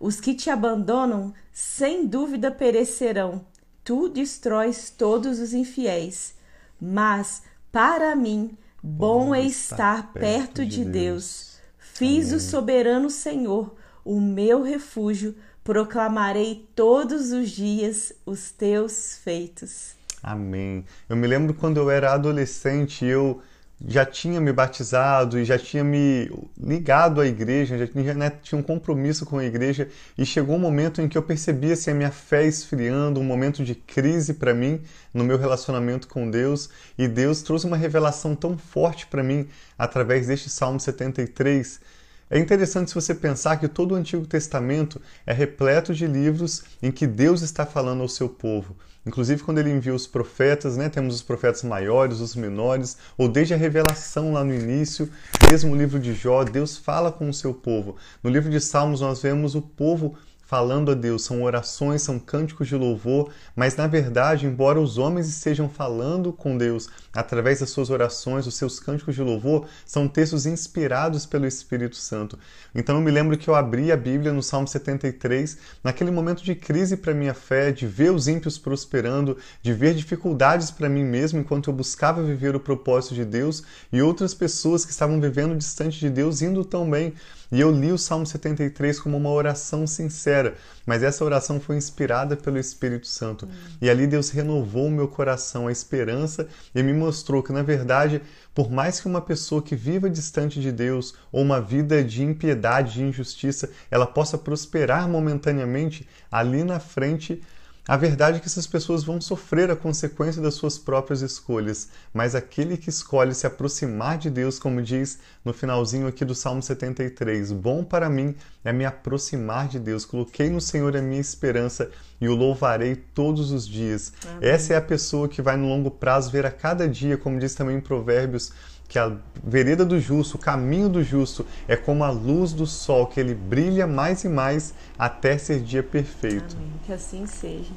Os 0.00 0.18
que 0.18 0.32
te 0.32 0.48
abandonam, 0.48 1.34
sem 1.52 2.06
dúvida 2.06 2.50
perecerão. 2.50 3.44
Tu 3.84 4.08
destróis 4.08 4.88
todos 4.88 5.40
os 5.40 5.52
infiéis. 5.52 6.34
Mas, 6.80 7.42
para 7.70 8.16
mim, 8.16 8.56
bom 8.82 9.34
é 9.34 9.42
estar 9.42 10.12
perto 10.12 10.64
de 10.64 10.84
Deus. 10.84 11.58
Fiz 11.78 12.32
o 12.32 12.40
soberano 12.40 13.10
Senhor 13.10 13.74
o 14.06 14.20
meu 14.20 14.62
refúgio, 14.62 15.34
proclamarei 15.64 16.68
todos 16.76 17.32
os 17.32 17.50
dias 17.50 18.12
os 18.24 18.52
teus 18.52 19.18
feitos. 19.18 19.96
Amém. 20.22 20.84
Eu 21.08 21.16
me 21.16 21.26
lembro 21.26 21.52
quando 21.52 21.78
eu 21.78 21.90
era 21.90 22.12
adolescente, 22.12 23.04
eu 23.04 23.42
já 23.84 24.06
tinha 24.06 24.40
me 24.40 24.52
batizado 24.52 25.38
e 25.38 25.44
já 25.44 25.58
tinha 25.58 25.84
me 25.84 26.30
ligado 26.58 27.20
à 27.20 27.26
igreja, 27.26 27.76
já 27.76 27.86
tinha, 27.86 28.14
né, 28.14 28.32
tinha 28.42 28.58
um 28.58 28.62
compromisso 28.62 29.26
com 29.26 29.38
a 29.38 29.44
igreja 29.44 29.88
e 30.16 30.24
chegou 30.24 30.56
um 30.56 30.58
momento 30.58 31.02
em 31.02 31.08
que 31.08 31.18
eu 31.18 31.22
percebia 31.22 31.74
assim, 31.74 31.90
a 31.90 31.94
minha 31.94 32.10
fé 32.10 32.46
esfriando, 32.46 33.20
um 33.20 33.24
momento 33.24 33.62
de 33.62 33.74
crise 33.74 34.34
para 34.34 34.54
mim 34.54 34.80
no 35.12 35.24
meu 35.24 35.36
relacionamento 35.36 36.08
com 36.08 36.30
Deus 36.30 36.70
e 36.96 37.06
Deus 37.06 37.42
trouxe 37.42 37.66
uma 37.66 37.76
revelação 37.76 38.34
tão 38.34 38.56
forte 38.56 39.06
para 39.06 39.22
mim 39.22 39.46
através 39.78 40.26
deste 40.26 40.48
Salmo 40.48 40.80
73 40.80 41.80
é 42.28 42.38
interessante 42.38 42.88
se 42.88 42.94
você 42.94 43.14
pensar 43.14 43.56
que 43.56 43.68
todo 43.68 43.92
o 43.92 43.94
Antigo 43.94 44.26
Testamento 44.26 45.00
é 45.24 45.32
repleto 45.32 45.94
de 45.94 46.06
livros 46.06 46.64
em 46.82 46.90
que 46.90 47.06
Deus 47.06 47.40
está 47.40 47.64
falando 47.64 48.02
ao 48.02 48.08
seu 48.08 48.28
povo. 48.28 48.76
Inclusive, 49.06 49.44
quando 49.44 49.58
ele 49.58 49.70
envia 49.70 49.94
os 49.94 50.08
profetas, 50.08 50.76
né, 50.76 50.88
temos 50.88 51.14
os 51.14 51.22
profetas 51.22 51.62
maiores, 51.62 52.18
os 52.18 52.34
menores, 52.34 52.96
ou 53.16 53.28
desde 53.28 53.54
a 53.54 53.56
revelação 53.56 54.32
lá 54.32 54.42
no 54.42 54.52
início, 54.52 55.08
mesmo 55.48 55.72
o 55.72 55.76
livro 55.76 56.00
de 56.00 56.12
Jó, 56.12 56.42
Deus 56.42 56.76
fala 56.76 57.12
com 57.12 57.28
o 57.28 57.34
seu 57.34 57.54
povo. 57.54 57.94
No 58.20 58.28
livro 58.28 58.50
de 58.50 58.60
Salmos, 58.60 59.00
nós 59.00 59.22
vemos 59.22 59.54
o 59.54 59.62
povo 59.62 60.16
falando 60.46 60.92
a 60.92 60.94
Deus, 60.94 61.24
são 61.24 61.42
orações, 61.42 62.02
são 62.02 62.20
cânticos 62.20 62.68
de 62.68 62.76
louvor, 62.76 63.30
mas 63.54 63.74
na 63.74 63.88
verdade, 63.88 64.46
embora 64.46 64.80
os 64.80 64.96
homens 64.96 65.28
estejam 65.28 65.68
falando 65.68 66.32
com 66.32 66.56
Deus 66.56 66.88
através 67.12 67.60
das 67.60 67.70
suas 67.70 67.90
orações, 67.90 68.46
os 68.46 68.54
seus 68.54 68.78
cânticos 68.78 69.16
de 69.16 69.22
louvor, 69.22 69.66
são 69.84 70.06
textos 70.06 70.46
inspirados 70.46 71.26
pelo 71.26 71.46
Espírito 71.46 71.96
Santo. 71.96 72.38
Então 72.72 72.96
eu 72.96 73.02
me 73.02 73.10
lembro 73.10 73.36
que 73.36 73.48
eu 73.48 73.56
abri 73.56 73.90
a 73.90 73.96
Bíblia 73.96 74.32
no 74.32 74.42
Salmo 74.42 74.68
73, 74.68 75.58
naquele 75.82 76.12
momento 76.12 76.44
de 76.44 76.54
crise 76.54 76.96
para 76.96 77.12
minha 77.12 77.34
fé, 77.34 77.72
de 77.72 77.86
ver 77.86 78.12
os 78.12 78.28
ímpios 78.28 78.56
prosperando, 78.56 79.36
de 79.60 79.72
ver 79.72 79.94
dificuldades 79.94 80.70
para 80.70 80.88
mim 80.88 81.04
mesmo 81.04 81.40
enquanto 81.40 81.70
eu 81.70 81.74
buscava 81.74 82.22
viver 82.22 82.54
o 82.54 82.60
propósito 82.60 83.14
de 83.16 83.24
Deus 83.24 83.64
e 83.92 84.00
outras 84.00 84.32
pessoas 84.32 84.84
que 84.84 84.92
estavam 84.92 85.20
vivendo 85.20 85.56
distante 85.56 85.98
de 85.98 86.08
Deus 86.08 86.40
indo 86.40 86.64
tão 86.64 86.88
bem. 86.88 87.14
E 87.50 87.60
eu 87.60 87.70
li 87.70 87.92
o 87.92 87.98
Salmo 87.98 88.26
73 88.26 88.98
como 88.98 89.16
uma 89.16 89.30
oração 89.30 89.86
sincera, 89.86 90.56
mas 90.84 91.02
essa 91.02 91.24
oração 91.24 91.60
foi 91.60 91.76
inspirada 91.76 92.36
pelo 92.36 92.58
Espírito 92.58 93.06
Santo. 93.06 93.46
Hum. 93.46 93.50
E 93.80 93.88
ali 93.88 94.06
Deus 94.06 94.30
renovou 94.30 94.86
o 94.86 94.90
meu 94.90 95.06
coração, 95.06 95.68
a 95.68 95.72
esperança, 95.72 96.48
e 96.74 96.82
me 96.82 96.92
mostrou 96.92 97.42
que, 97.42 97.52
na 97.52 97.62
verdade, 97.62 98.20
por 98.54 98.70
mais 98.70 99.00
que 99.00 99.06
uma 99.06 99.20
pessoa 99.20 99.62
que 99.62 99.76
viva 99.76 100.10
distante 100.10 100.60
de 100.60 100.72
Deus 100.72 101.14
ou 101.30 101.42
uma 101.42 101.60
vida 101.60 102.02
de 102.02 102.22
impiedade, 102.22 102.94
de 102.94 103.02
injustiça, 103.02 103.70
ela 103.90 104.06
possa 104.06 104.36
prosperar 104.36 105.08
momentaneamente, 105.08 106.08
ali 106.30 106.64
na 106.64 106.80
frente 106.80 107.42
a 107.88 107.96
verdade 107.96 108.38
é 108.38 108.40
que 108.40 108.46
essas 108.46 108.66
pessoas 108.66 109.04
vão 109.04 109.20
sofrer 109.20 109.70
a 109.70 109.76
consequência 109.76 110.42
das 110.42 110.54
suas 110.54 110.76
próprias 110.76 111.22
escolhas, 111.22 111.88
mas 112.12 112.34
aquele 112.34 112.76
que 112.76 112.90
escolhe 112.90 113.32
se 113.32 113.46
aproximar 113.46 114.18
de 114.18 114.28
Deus, 114.28 114.58
como 114.58 114.82
diz 114.82 115.20
no 115.44 115.52
finalzinho 115.52 116.08
aqui 116.08 116.24
do 116.24 116.34
Salmo 116.34 116.60
73, 116.60 117.52
bom 117.52 117.84
para 117.84 118.10
mim 118.10 118.34
é 118.64 118.72
me 118.72 118.84
aproximar 118.84 119.68
de 119.68 119.78
Deus. 119.78 120.04
Coloquei 120.04 120.50
no 120.50 120.60
Senhor 120.60 120.96
a 120.96 121.02
minha 121.02 121.20
esperança 121.20 121.88
e 122.20 122.28
o 122.28 122.34
louvarei 122.34 122.96
todos 122.96 123.52
os 123.52 123.68
dias. 123.68 124.12
Amém. 124.26 124.48
Essa 124.48 124.74
é 124.74 124.76
a 124.76 124.82
pessoa 124.82 125.28
que 125.28 125.40
vai 125.40 125.56
no 125.56 125.68
longo 125.68 125.90
prazo 125.90 126.32
ver 126.32 126.44
a 126.44 126.50
cada 126.50 126.88
dia, 126.88 127.16
como 127.16 127.38
diz 127.38 127.54
também 127.54 127.76
em 127.76 127.80
Provérbios, 127.80 128.52
que 128.88 128.98
a 128.98 129.12
vereda 129.42 129.84
do 129.84 129.98
justo, 129.98 130.36
o 130.36 130.38
caminho 130.38 130.88
do 130.88 131.02
justo, 131.02 131.44
é 131.66 131.76
como 131.76 132.04
a 132.04 132.10
luz 132.10 132.52
do 132.52 132.66
sol, 132.66 133.06
que 133.06 133.18
ele 133.18 133.34
brilha 133.34 133.86
mais 133.86 134.24
e 134.24 134.28
mais 134.28 134.72
até 134.98 135.36
ser 135.38 135.60
dia 135.60 135.82
perfeito. 135.82 136.56
Amém. 136.56 136.72
Que 136.84 136.92
assim 136.92 137.26
seja. 137.26 137.72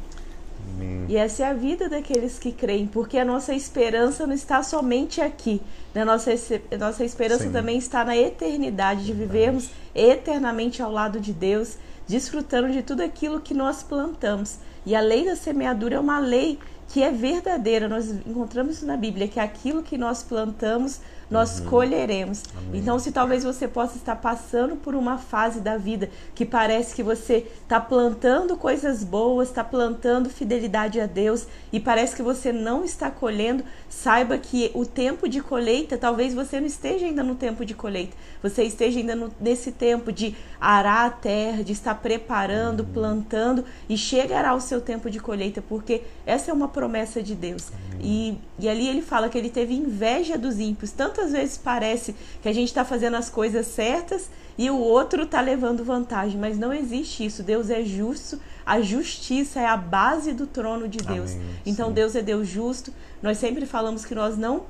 Amém. 0.76 1.06
E 1.08 1.18
essa 1.18 1.44
é 1.44 1.46
a 1.48 1.54
vida 1.54 1.90
daqueles 1.90 2.38
que 2.38 2.52
creem, 2.52 2.86
porque 2.86 3.18
a 3.18 3.26
nossa 3.26 3.54
esperança 3.54 4.28
não 4.28 4.34
está 4.34 4.62
somente 4.62 5.20
aqui. 5.20 5.62
Né? 5.94 6.06
Nossa, 6.06 6.32
nossa 6.80 7.04
esperança 7.04 7.46
Sim. 7.46 7.52
também 7.52 7.78
está 7.78 8.06
na 8.06 8.16
eternidade, 8.16 9.06
de 9.06 9.14
vivermos 9.14 9.70
eternamente 9.96 10.82
ao 10.82 10.92
lado 10.92 11.20
de 11.20 11.34
Deus, 11.34 11.78
desfrutando 12.08 12.72
de 12.72 12.84
tudo 12.84 13.02
aquilo 13.02 13.40
que 13.40 13.54
nós 13.54 13.82
plantamos. 13.82 14.58
E 14.86 14.96
a 14.96 15.02
lei 15.02 15.26
da 15.26 15.36
semeadura 15.36 15.96
é 15.96 16.00
uma 16.00 16.20
lei 16.20 16.60
que 16.90 17.02
é 17.02 17.12
verdadeira. 17.12 17.88
Nós 17.88 18.10
encontramos 18.10 18.76
isso 18.76 18.86
na 18.86 18.98
Bíblia, 18.98 19.28
que 19.28 19.40
é 19.40 19.44
aquilo 19.44 19.82
que 19.82 19.98
nós 19.98 20.22
plantamos, 20.24 21.00
nós 21.30 21.60
uhum. 21.60 21.66
colheremos. 21.66 22.44
Amém. 22.58 22.82
Então, 22.82 22.98
se 22.98 23.12
talvez 23.12 23.44
você 23.44 23.68
possa 23.68 23.98
estar 23.98 24.16
passando 24.16 24.76
por 24.76 24.96
uma 24.96 25.18
fase 25.18 25.60
da 25.60 25.78
vida 25.78 26.10
que 26.34 26.46
parece 26.46 26.96
que 26.96 27.04
você 27.04 27.46
está 27.62 27.80
plantando 27.80 28.58
coisas 28.58 29.04
boas, 29.04 29.50
está 29.50 29.64
plantando 29.64 30.30
fidelidade 30.30 31.00
a 31.00 31.06
Deus 31.06 31.48
e 31.72 31.80
parece 31.80 32.16
que 32.16 32.24
você 32.24 32.52
não 32.52 32.84
está 32.84 33.12
colhendo, 33.12 33.64
saiba 33.88 34.38
que 34.38 34.72
o 34.74 34.86
tempo 34.86 35.30
de 35.30 35.42
colheita, 35.42 35.98
talvez 35.98 36.34
você 36.34 36.60
não 36.60 36.68
esteja 36.68 37.06
ainda 37.06 37.24
no 37.24 37.36
tempo 37.36 37.64
de 37.66 37.74
colheita, 37.74 38.16
você 38.42 38.64
esteja 38.64 39.00
ainda 39.00 39.16
no, 39.16 39.32
nesse 39.40 39.72
tempo 39.72 40.12
de 40.12 40.36
arar 40.60 41.06
a 41.06 41.10
terra, 41.10 41.64
de 41.64 41.74
estar 41.74 41.96
preparando, 41.96 42.82
uhum. 42.82 42.94
plantando 42.94 43.66
e 43.88 43.98
chegará 43.98 44.54
o 44.54 44.62
seu 44.62 44.82
tempo 44.82 45.10
de 45.10 45.20
colheita, 45.20 45.62
porque 45.62 46.02
essa 46.26 46.52
é 46.52 46.54
uma 46.54 46.68
promessa 46.68 47.22
de 47.22 47.36
Deus. 47.36 47.72
E, 48.02 48.38
e 48.58 48.68
ali 48.68 48.88
ele 48.88 49.02
fala 49.02 49.30
que 49.30 49.38
ele 49.38 49.50
teve 49.50 49.74
inveja 49.74 50.38
dos 50.38 50.60
ímpios, 50.60 50.92
tanto 50.92 51.19
quantas 51.20 51.32
vezes 51.32 51.58
parece 51.58 52.16
que 52.42 52.48
a 52.48 52.54
gente 52.54 52.70
está 52.70 52.86
fazendo 52.86 53.18
as 53.18 53.30
coisas 53.30 53.68
certas 53.68 54.30
e 54.58 54.70
o 54.70 54.78
outro 54.78 55.24
está 55.24 55.42
levando 55.42 55.84
vantagem, 55.84 56.40
mas 56.40 56.58
não 56.58 56.74
existe 56.74 57.26
isso. 57.26 57.44
Deus 57.44 57.70
é 57.70 57.84
justo, 57.84 58.40
a 58.66 58.82
justiça 58.82 59.60
é 59.60 59.66
a 59.66 59.76
base 59.76 60.32
do 60.34 60.48
trono 60.48 60.88
de 60.88 61.00
Deus. 61.00 61.32
Amém, 61.32 61.46
então. 61.66 61.92
Deus 61.92 62.16
é 62.16 62.22
Deus 62.22 62.48
justo. 62.48 62.94
Nós 63.22 63.38
sempre 63.38 63.66
falamos 63.66 64.06
que 64.06 64.16
nós 64.16 64.38
não 64.38 64.64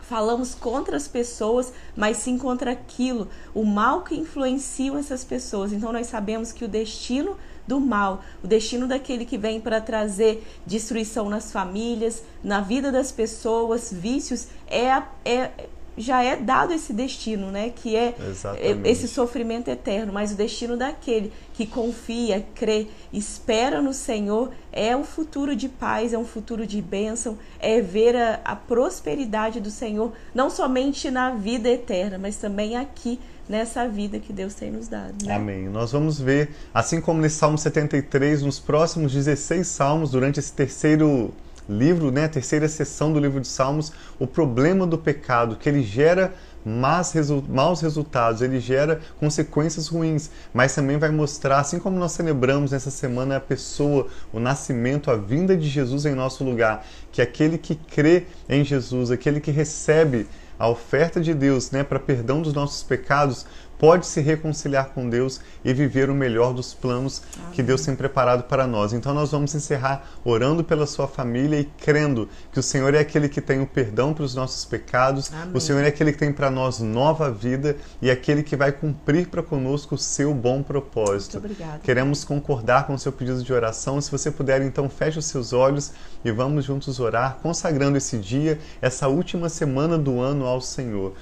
falamos 0.00 0.54
contra 0.54 0.96
as 0.96 1.08
pessoas, 1.08 1.72
mas 1.96 2.18
sim 2.18 2.36
contra 2.36 2.72
aquilo, 2.72 3.28
o 3.54 3.64
mal 3.64 4.02
que 4.02 4.14
influenciam 4.14 4.98
essas 4.98 5.24
pessoas. 5.24 5.72
Então 5.72 5.92
nós 5.92 6.06
sabemos 6.06 6.52
que 6.52 6.64
o 6.64 6.68
destino 6.68 7.36
do 7.66 7.80
mal, 7.80 8.22
o 8.42 8.46
destino 8.46 8.86
daquele 8.86 9.24
que 9.24 9.38
vem 9.38 9.60
para 9.60 9.80
trazer 9.80 10.46
destruição 10.66 11.28
nas 11.28 11.50
famílias, 11.50 12.22
na 12.42 12.60
vida 12.60 12.92
das 12.92 13.10
pessoas, 13.10 13.92
vícios, 13.92 14.48
é, 14.68 15.02
é 15.24 15.50
já 15.96 16.22
é 16.22 16.36
dado 16.36 16.72
esse 16.72 16.92
destino, 16.92 17.50
né? 17.50 17.70
Que 17.70 17.94
é 17.94 18.14
Exatamente. 18.18 18.88
esse 18.88 19.06
sofrimento 19.06 19.68
eterno, 19.68 20.12
mas 20.12 20.32
o 20.32 20.34
destino 20.34 20.76
daquele 20.76 21.32
que 21.52 21.66
confia, 21.66 22.44
crê, 22.54 22.88
espera 23.12 23.80
no 23.80 23.92
Senhor 23.92 24.50
é 24.72 24.96
um 24.96 25.04
futuro 25.04 25.54
de 25.54 25.68
paz, 25.68 26.12
é 26.12 26.18
um 26.18 26.24
futuro 26.24 26.66
de 26.66 26.82
bênção, 26.82 27.38
é 27.60 27.80
ver 27.80 28.16
a, 28.16 28.40
a 28.44 28.56
prosperidade 28.56 29.60
do 29.60 29.70
Senhor, 29.70 30.12
não 30.34 30.50
somente 30.50 31.10
na 31.10 31.30
vida 31.30 31.68
eterna, 31.68 32.18
mas 32.18 32.36
também 32.36 32.76
aqui 32.76 33.20
nessa 33.48 33.88
vida 33.88 34.18
que 34.18 34.32
Deus 34.32 34.54
tem 34.54 34.70
nos 34.70 34.88
dado. 34.88 35.24
Né? 35.24 35.34
Amém. 35.34 35.68
Nós 35.68 35.92
vamos 35.92 36.18
ver, 36.18 36.50
assim 36.72 37.00
como 37.00 37.20
nesse 37.20 37.36
Salmo 37.36 37.58
73, 37.58 38.42
nos 38.42 38.58
próximos 38.58 39.12
16 39.12 39.66
salmos, 39.66 40.10
durante 40.10 40.40
esse 40.40 40.52
terceiro 40.52 41.32
livro, 41.68 42.10
né, 42.10 42.24
a 42.24 42.28
terceira 42.28 42.68
sessão 42.68 43.12
do 43.12 43.18
livro 43.18 43.40
de 43.40 43.48
Salmos, 43.48 43.90
o 44.18 44.26
problema 44.26 44.86
do 44.86 44.98
pecado, 44.98 45.56
que 45.56 45.68
ele 45.68 45.82
gera 45.82 46.34
mas 46.64 47.12
resu 47.12 47.44
maus 47.46 47.80
resultados, 47.82 48.40
ele 48.40 48.58
gera 48.58 49.00
consequências 49.20 49.88
ruins, 49.88 50.30
mas 50.52 50.74
também 50.74 50.96
vai 50.96 51.10
mostrar, 51.10 51.58
assim 51.58 51.78
como 51.78 51.98
nós 51.98 52.12
celebramos 52.12 52.72
nessa 52.72 52.90
semana 52.90 53.36
a 53.36 53.40
pessoa, 53.40 54.08
o 54.32 54.40
nascimento, 54.40 55.10
a 55.10 55.16
vinda 55.16 55.56
de 55.56 55.68
Jesus 55.68 56.06
em 56.06 56.14
nosso 56.14 56.42
lugar, 56.42 56.86
que 57.12 57.20
aquele 57.20 57.58
que 57.58 57.74
crê 57.74 58.24
em 58.48 58.64
Jesus, 58.64 59.10
aquele 59.10 59.40
que 59.40 59.50
recebe 59.50 60.26
a 60.58 60.68
oferta 60.68 61.20
de 61.20 61.34
Deus 61.34 61.70
né, 61.70 61.82
para 61.82 61.98
perdão 61.98 62.42
dos 62.42 62.52
nossos 62.52 62.82
pecados, 62.82 63.46
pode 63.84 64.06
se 64.06 64.22
reconciliar 64.22 64.92
com 64.94 65.10
Deus 65.10 65.42
e 65.62 65.74
viver 65.74 66.08
o 66.08 66.14
melhor 66.14 66.54
dos 66.54 66.72
planos 66.72 67.20
Amém. 67.36 67.52
que 67.52 67.62
Deus 67.62 67.82
tem 67.82 67.94
preparado 67.94 68.44
para 68.44 68.66
nós. 68.66 68.94
Então 68.94 69.12
nós 69.12 69.30
vamos 69.30 69.54
encerrar 69.54 70.08
orando 70.24 70.64
pela 70.64 70.86
sua 70.86 71.06
família 71.06 71.60
e 71.60 71.66
crendo 71.66 72.26
que 72.50 72.58
o 72.58 72.62
Senhor 72.62 72.94
é 72.94 73.00
aquele 73.00 73.28
que 73.28 73.42
tem 73.42 73.60
o 73.60 73.66
perdão 73.66 74.14
para 74.14 74.24
os 74.24 74.34
nossos 74.34 74.64
pecados, 74.64 75.30
Amém. 75.30 75.54
o 75.54 75.60
Senhor 75.60 75.84
é 75.84 75.88
aquele 75.88 76.12
que 76.12 76.18
tem 76.18 76.32
para 76.32 76.50
nós 76.50 76.80
nova 76.80 77.30
vida 77.30 77.76
e 78.00 78.10
aquele 78.10 78.42
que 78.42 78.56
vai 78.56 78.72
cumprir 78.72 79.28
para 79.28 79.42
conosco 79.42 79.96
o 79.96 79.98
seu 79.98 80.32
bom 80.32 80.62
propósito. 80.62 81.38
Muito 81.38 81.52
obrigada. 81.52 81.80
Queremos 81.80 82.24
concordar 82.24 82.86
com 82.86 82.94
o 82.94 82.98
seu 82.98 83.12
pedido 83.12 83.42
de 83.42 83.52
oração. 83.52 84.00
Se 84.00 84.10
você 84.10 84.30
puder, 84.30 84.62
então 84.62 84.88
feche 84.88 85.18
os 85.18 85.26
seus 85.26 85.52
olhos 85.52 85.92
e 86.24 86.30
vamos 86.30 86.64
juntos 86.64 87.00
orar, 87.00 87.36
consagrando 87.42 87.98
esse 87.98 88.16
dia, 88.16 88.58
essa 88.80 89.08
última 89.08 89.50
semana 89.50 89.98
do 89.98 90.20
ano 90.20 90.46
ao 90.46 90.62
Senhor. 90.62 91.12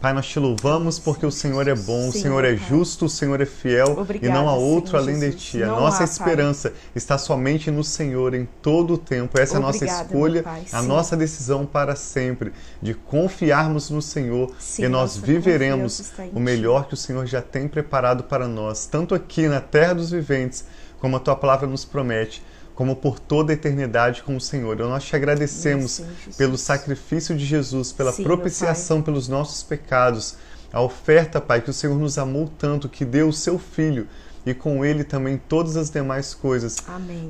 Pai, 0.00 0.14
nós 0.14 0.26
te 0.26 0.38
louvamos 0.38 0.98
porque 0.98 1.26
o 1.26 1.30
Senhor 1.30 1.68
é 1.68 1.74
bom, 1.74 2.08
o 2.08 2.12
Senhor 2.12 2.42
é 2.42 2.56
justo, 2.56 3.04
o 3.04 3.08
Senhor 3.08 3.38
é 3.38 3.44
fiel 3.44 3.98
Obrigada, 3.98 4.26
e 4.26 4.34
não 4.34 4.48
há 4.48 4.54
outro 4.54 4.92
Senhor 4.92 5.02
além 5.02 5.20
de 5.20 5.36
ti. 5.36 5.62
A 5.62 5.66
não 5.66 5.80
nossa 5.80 6.02
há, 6.02 6.04
esperança 6.04 6.70
pai. 6.70 6.78
está 6.94 7.18
somente 7.18 7.70
no 7.70 7.84
Senhor 7.84 8.32
em 8.32 8.48
todo 8.62 8.94
o 8.94 8.98
tempo. 8.98 9.38
Essa 9.38 9.58
Obrigada, 9.58 9.84
é 9.84 9.90
a 9.90 9.92
nossa 9.92 10.02
escolha, 10.02 10.44
a 10.72 10.80
nossa 10.80 11.16
decisão 11.18 11.66
para 11.66 11.94
sempre 11.96 12.50
de 12.80 12.94
confiarmos 12.94 13.90
no 13.90 14.00
Senhor 14.00 14.50
Sim, 14.58 14.84
e 14.84 14.88
nós 14.88 15.18
viveremos 15.18 16.10
o 16.32 16.40
melhor 16.40 16.88
que 16.88 16.94
o 16.94 16.96
Senhor 16.96 17.26
já 17.26 17.42
tem 17.42 17.68
preparado 17.68 18.24
para 18.24 18.48
nós, 18.48 18.86
tanto 18.86 19.14
aqui 19.14 19.48
na 19.48 19.60
terra 19.60 19.92
dos 19.92 20.12
viventes, 20.12 20.64
como 20.98 21.16
a 21.16 21.20
tua 21.20 21.36
palavra 21.36 21.66
nos 21.66 21.84
promete 21.84 22.42
como 22.74 22.96
por 22.96 23.18
toda 23.18 23.52
a 23.52 23.54
eternidade 23.54 24.22
com 24.22 24.36
o 24.36 24.40
Senhor. 24.40 24.74
Então, 24.74 24.88
nós 24.88 25.04
te 25.04 25.14
agradecemos 25.14 25.92
Sim, 25.92 26.06
pelo 26.36 26.56
sacrifício 26.56 27.36
de 27.36 27.44
Jesus, 27.44 27.92
pela 27.92 28.12
Sim, 28.12 28.22
propiciação 28.22 29.02
pelos 29.02 29.28
nossos 29.28 29.62
pecados, 29.62 30.36
a 30.72 30.80
oferta, 30.80 31.40
Pai, 31.40 31.60
que 31.60 31.70
o 31.70 31.74
Senhor 31.74 31.98
nos 31.98 32.16
amou 32.16 32.50
tanto, 32.58 32.88
que 32.88 33.04
deu 33.04 33.28
o 33.28 33.32
seu 33.32 33.58
Filho 33.58 34.06
e 34.46 34.54
com 34.54 34.84
ele 34.84 35.04
também 35.04 35.36
todas 35.36 35.76
as 35.76 35.90
demais 35.90 36.32
coisas, 36.32 36.76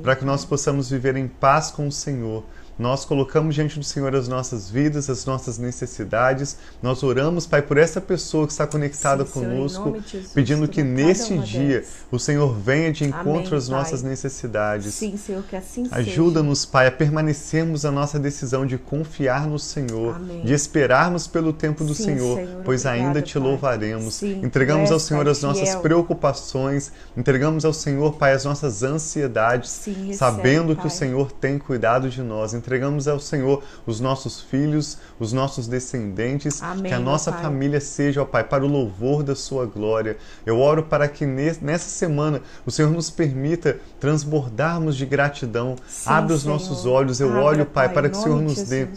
para 0.01 0.15
que 0.15 0.23
nós 0.23 0.45
possamos 0.45 0.89
viver 0.89 1.15
em 1.17 1.27
paz 1.27 1.71
com 1.71 1.87
o 1.87 1.91
Senhor. 1.91 2.43
Nós 2.81 3.05
colocamos 3.05 3.53
diante 3.53 3.77
do 3.77 3.85
Senhor 3.85 4.15
as 4.15 4.27
nossas 4.27 4.67
vidas, 4.67 5.07
as 5.07 5.23
nossas 5.23 5.59
necessidades. 5.59 6.57
Nós 6.81 7.03
oramos, 7.03 7.45
Pai, 7.45 7.61
por 7.61 7.77
essa 7.77 8.01
pessoa 8.01 8.47
que 8.47 8.53
está 8.53 8.65
conectada 8.65 9.23
Sim, 9.23 9.31
conosco, 9.33 10.01
Senhor, 10.09 10.25
pedindo 10.33 10.67
que 10.67 10.81
neste 10.81 11.37
dia 11.37 11.83
o 12.11 12.17
Senhor 12.17 12.57
venha 12.57 12.91
de 12.91 13.03
encontro 13.03 13.55
às 13.55 13.69
nossas 13.69 14.01
necessidades. 14.01 14.95
Sim, 14.95 15.15
Senhor, 15.15 15.43
que 15.43 15.55
assim 15.55 15.87
Ajuda-nos, 15.91 16.65
Pai, 16.65 16.87
a 16.87 16.91
permanecermos 16.91 17.85
a 17.85 17.91
nossa 17.91 18.17
decisão 18.17 18.65
de 18.65 18.79
confiar 18.79 19.45
no 19.45 19.59
Senhor, 19.59 20.15
Amém. 20.15 20.41
de 20.43 20.51
esperarmos 20.51 21.27
pelo 21.27 21.53
tempo 21.53 21.83
do 21.83 21.93
Sim, 21.93 22.05
Senhor, 22.05 22.37
Senhor, 22.37 22.61
pois 22.65 22.83
obrigada, 22.83 23.07
ainda 23.09 23.21
te 23.21 23.35
pai. 23.35 23.43
louvaremos. 23.43 24.15
Sim, 24.15 24.41
entregamos 24.43 24.91
ao 24.91 24.99
Senhor 24.99 25.29
as 25.29 25.43
nossas 25.43 25.69
fiel. 25.69 25.81
preocupações, 25.81 26.91
entregamos 27.15 27.63
ao 27.63 27.73
Senhor, 27.73 28.13
Pai, 28.13 28.33
as 28.33 28.43
nossas 28.43 28.81
ansiedades, 28.81 29.69
Sim, 29.69 29.91
recebe, 29.91 30.15
sabendo 30.15 30.73
pai. 30.73 30.81
que 30.81 30.87
o 30.87 30.89
Senhor 30.89 31.31
tem 31.31 31.59
cuidado 31.59 32.09
de 32.09 32.23
nós 32.23 32.55
entregamos 32.55 32.70
ao 33.07 33.19
Senhor 33.19 33.63
os 33.85 33.99
nossos 33.99 34.41
filhos, 34.41 34.97
os 35.19 35.33
nossos 35.33 35.67
descendentes, 35.67 36.61
Amém, 36.61 36.83
que 36.83 36.93
a 36.93 36.99
nossa 36.99 37.31
família 37.31 37.81
seja, 37.81 38.21
ó 38.21 38.25
Pai, 38.25 38.43
para 38.43 38.63
o 38.63 38.67
louvor 38.67 39.23
da 39.23 39.35
Sua 39.35 39.65
glória. 39.65 40.17
Eu 40.45 40.59
oro 40.59 40.83
para 40.83 41.07
que 41.07 41.25
nessa 41.25 41.89
semana 41.89 42.41
o 42.65 42.71
Senhor 42.71 42.91
nos 42.91 43.09
permita 43.09 43.79
transbordarmos 43.99 44.95
de 44.95 45.05
gratidão. 45.05 45.75
Sim, 45.87 46.09
Abre 46.09 46.33
os 46.33 46.43
Senhor. 46.43 46.53
nossos 46.53 46.85
olhos, 46.85 47.19
eu 47.19 47.29
Abra, 47.29 47.43
olho, 47.43 47.65
Pai, 47.65 47.89
para 47.89 48.09
que 48.09 48.17
o 48.17 48.21
Senhor 48.21 48.41
nos 48.41 48.55
Jesus. 48.55 48.69
dê 48.69 48.87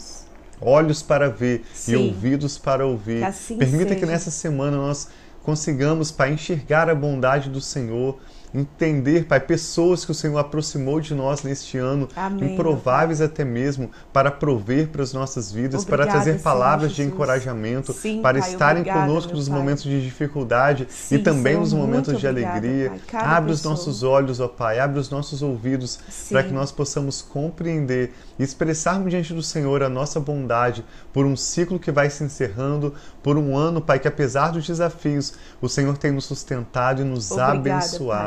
olhos 0.61 1.03
para 1.03 1.29
ver 1.29 1.65
Sim. 1.75 1.93
e 1.93 1.97
ouvidos 1.97 2.59
para 2.59 2.87
ouvir. 2.87 3.19
Que 3.19 3.25
assim 3.25 3.59
Permita 3.59 3.89
seja. 3.91 4.01
que 4.01 4.07
nessa 4.07 4.31
semana 4.31 4.77
nós 4.77 5.09
consigamos, 5.43 6.11
Pai, 6.11 6.33
enxergar 6.33 6.89
a 6.89 6.95
bondade 6.95 7.51
do 7.51 7.61
Senhor, 7.61 8.19
entender, 8.55 9.25
Pai, 9.25 9.41
pessoas 9.41 10.05
que 10.05 10.13
o 10.13 10.15
Senhor 10.15 10.39
aproximou 10.39 11.01
de 11.01 11.13
nós 11.15 11.43
neste 11.43 11.77
ano, 11.77 12.09
Amém, 12.15 12.53
improváveis 12.55 13.21
até 13.21 13.45
mesmo, 13.45 13.91
para 14.13 14.31
prover 14.31 14.89
para 14.89 15.03
as 15.03 15.13
nossas 15.13 15.51
vidas, 15.51 15.83
Obrigada, 15.83 16.05
para 16.05 16.13
trazer 16.13 16.41
palavras 16.41 16.95
Senhor, 16.95 17.09
de 17.09 17.15
encorajamento, 17.15 17.93
Sim, 17.93 18.23
para 18.23 18.39
pai, 18.39 18.49
estarem 18.51 18.83
obrigada, 18.83 19.07
conosco 19.07 19.35
nos 19.35 19.49
pai. 19.49 19.59
momentos 19.59 19.83
de 19.83 20.01
dificuldade 20.03 20.87
Sim, 20.89 21.17
e 21.17 21.19
também 21.19 21.55
Senhor, 21.55 21.61
nos 21.61 21.73
momentos 21.73 22.19
de 22.19 22.27
obrigada, 22.27 22.57
alegria. 22.59 22.93
Abre 23.13 23.53
pessoa. 23.53 23.55
os 23.55 23.63
nossos 23.65 24.03
olhos, 24.03 24.39
ó 24.39 24.47
Pai, 24.47 24.79
abre 24.79 25.01
os 25.01 25.11
nossos 25.11 25.43
ouvidos, 25.43 25.99
para 26.31 26.45
que 26.45 26.53
nós 26.53 26.71
possamos 26.71 27.23
compreender 27.23 28.13
e 28.39 28.43
expressarmos 28.45 29.11
diante 29.11 29.35
do 29.35 29.43
Senhor 29.43 29.83
a 29.83 29.89
nossa 29.89 30.21
bondade 30.21 30.85
por 31.13 31.27
um 31.27 31.37
ciclo 31.37 31.79
que 31.79 31.91
vai 31.91 32.09
se 32.09 32.23
encerrando, 32.23 32.95
por 33.23 33.37
um 33.37 33.57
ano, 33.57 33.81
Pai, 33.81 33.99
que 33.99 34.07
apesar 34.07 34.51
dos 34.51 34.67
desafios, 34.67 35.35
o 35.61 35.69
Senhor 35.69 35.97
tem 35.99 36.13
nos 36.13 36.25
sustentado 36.25 37.03
e 37.03 37.05
nos 37.05 37.33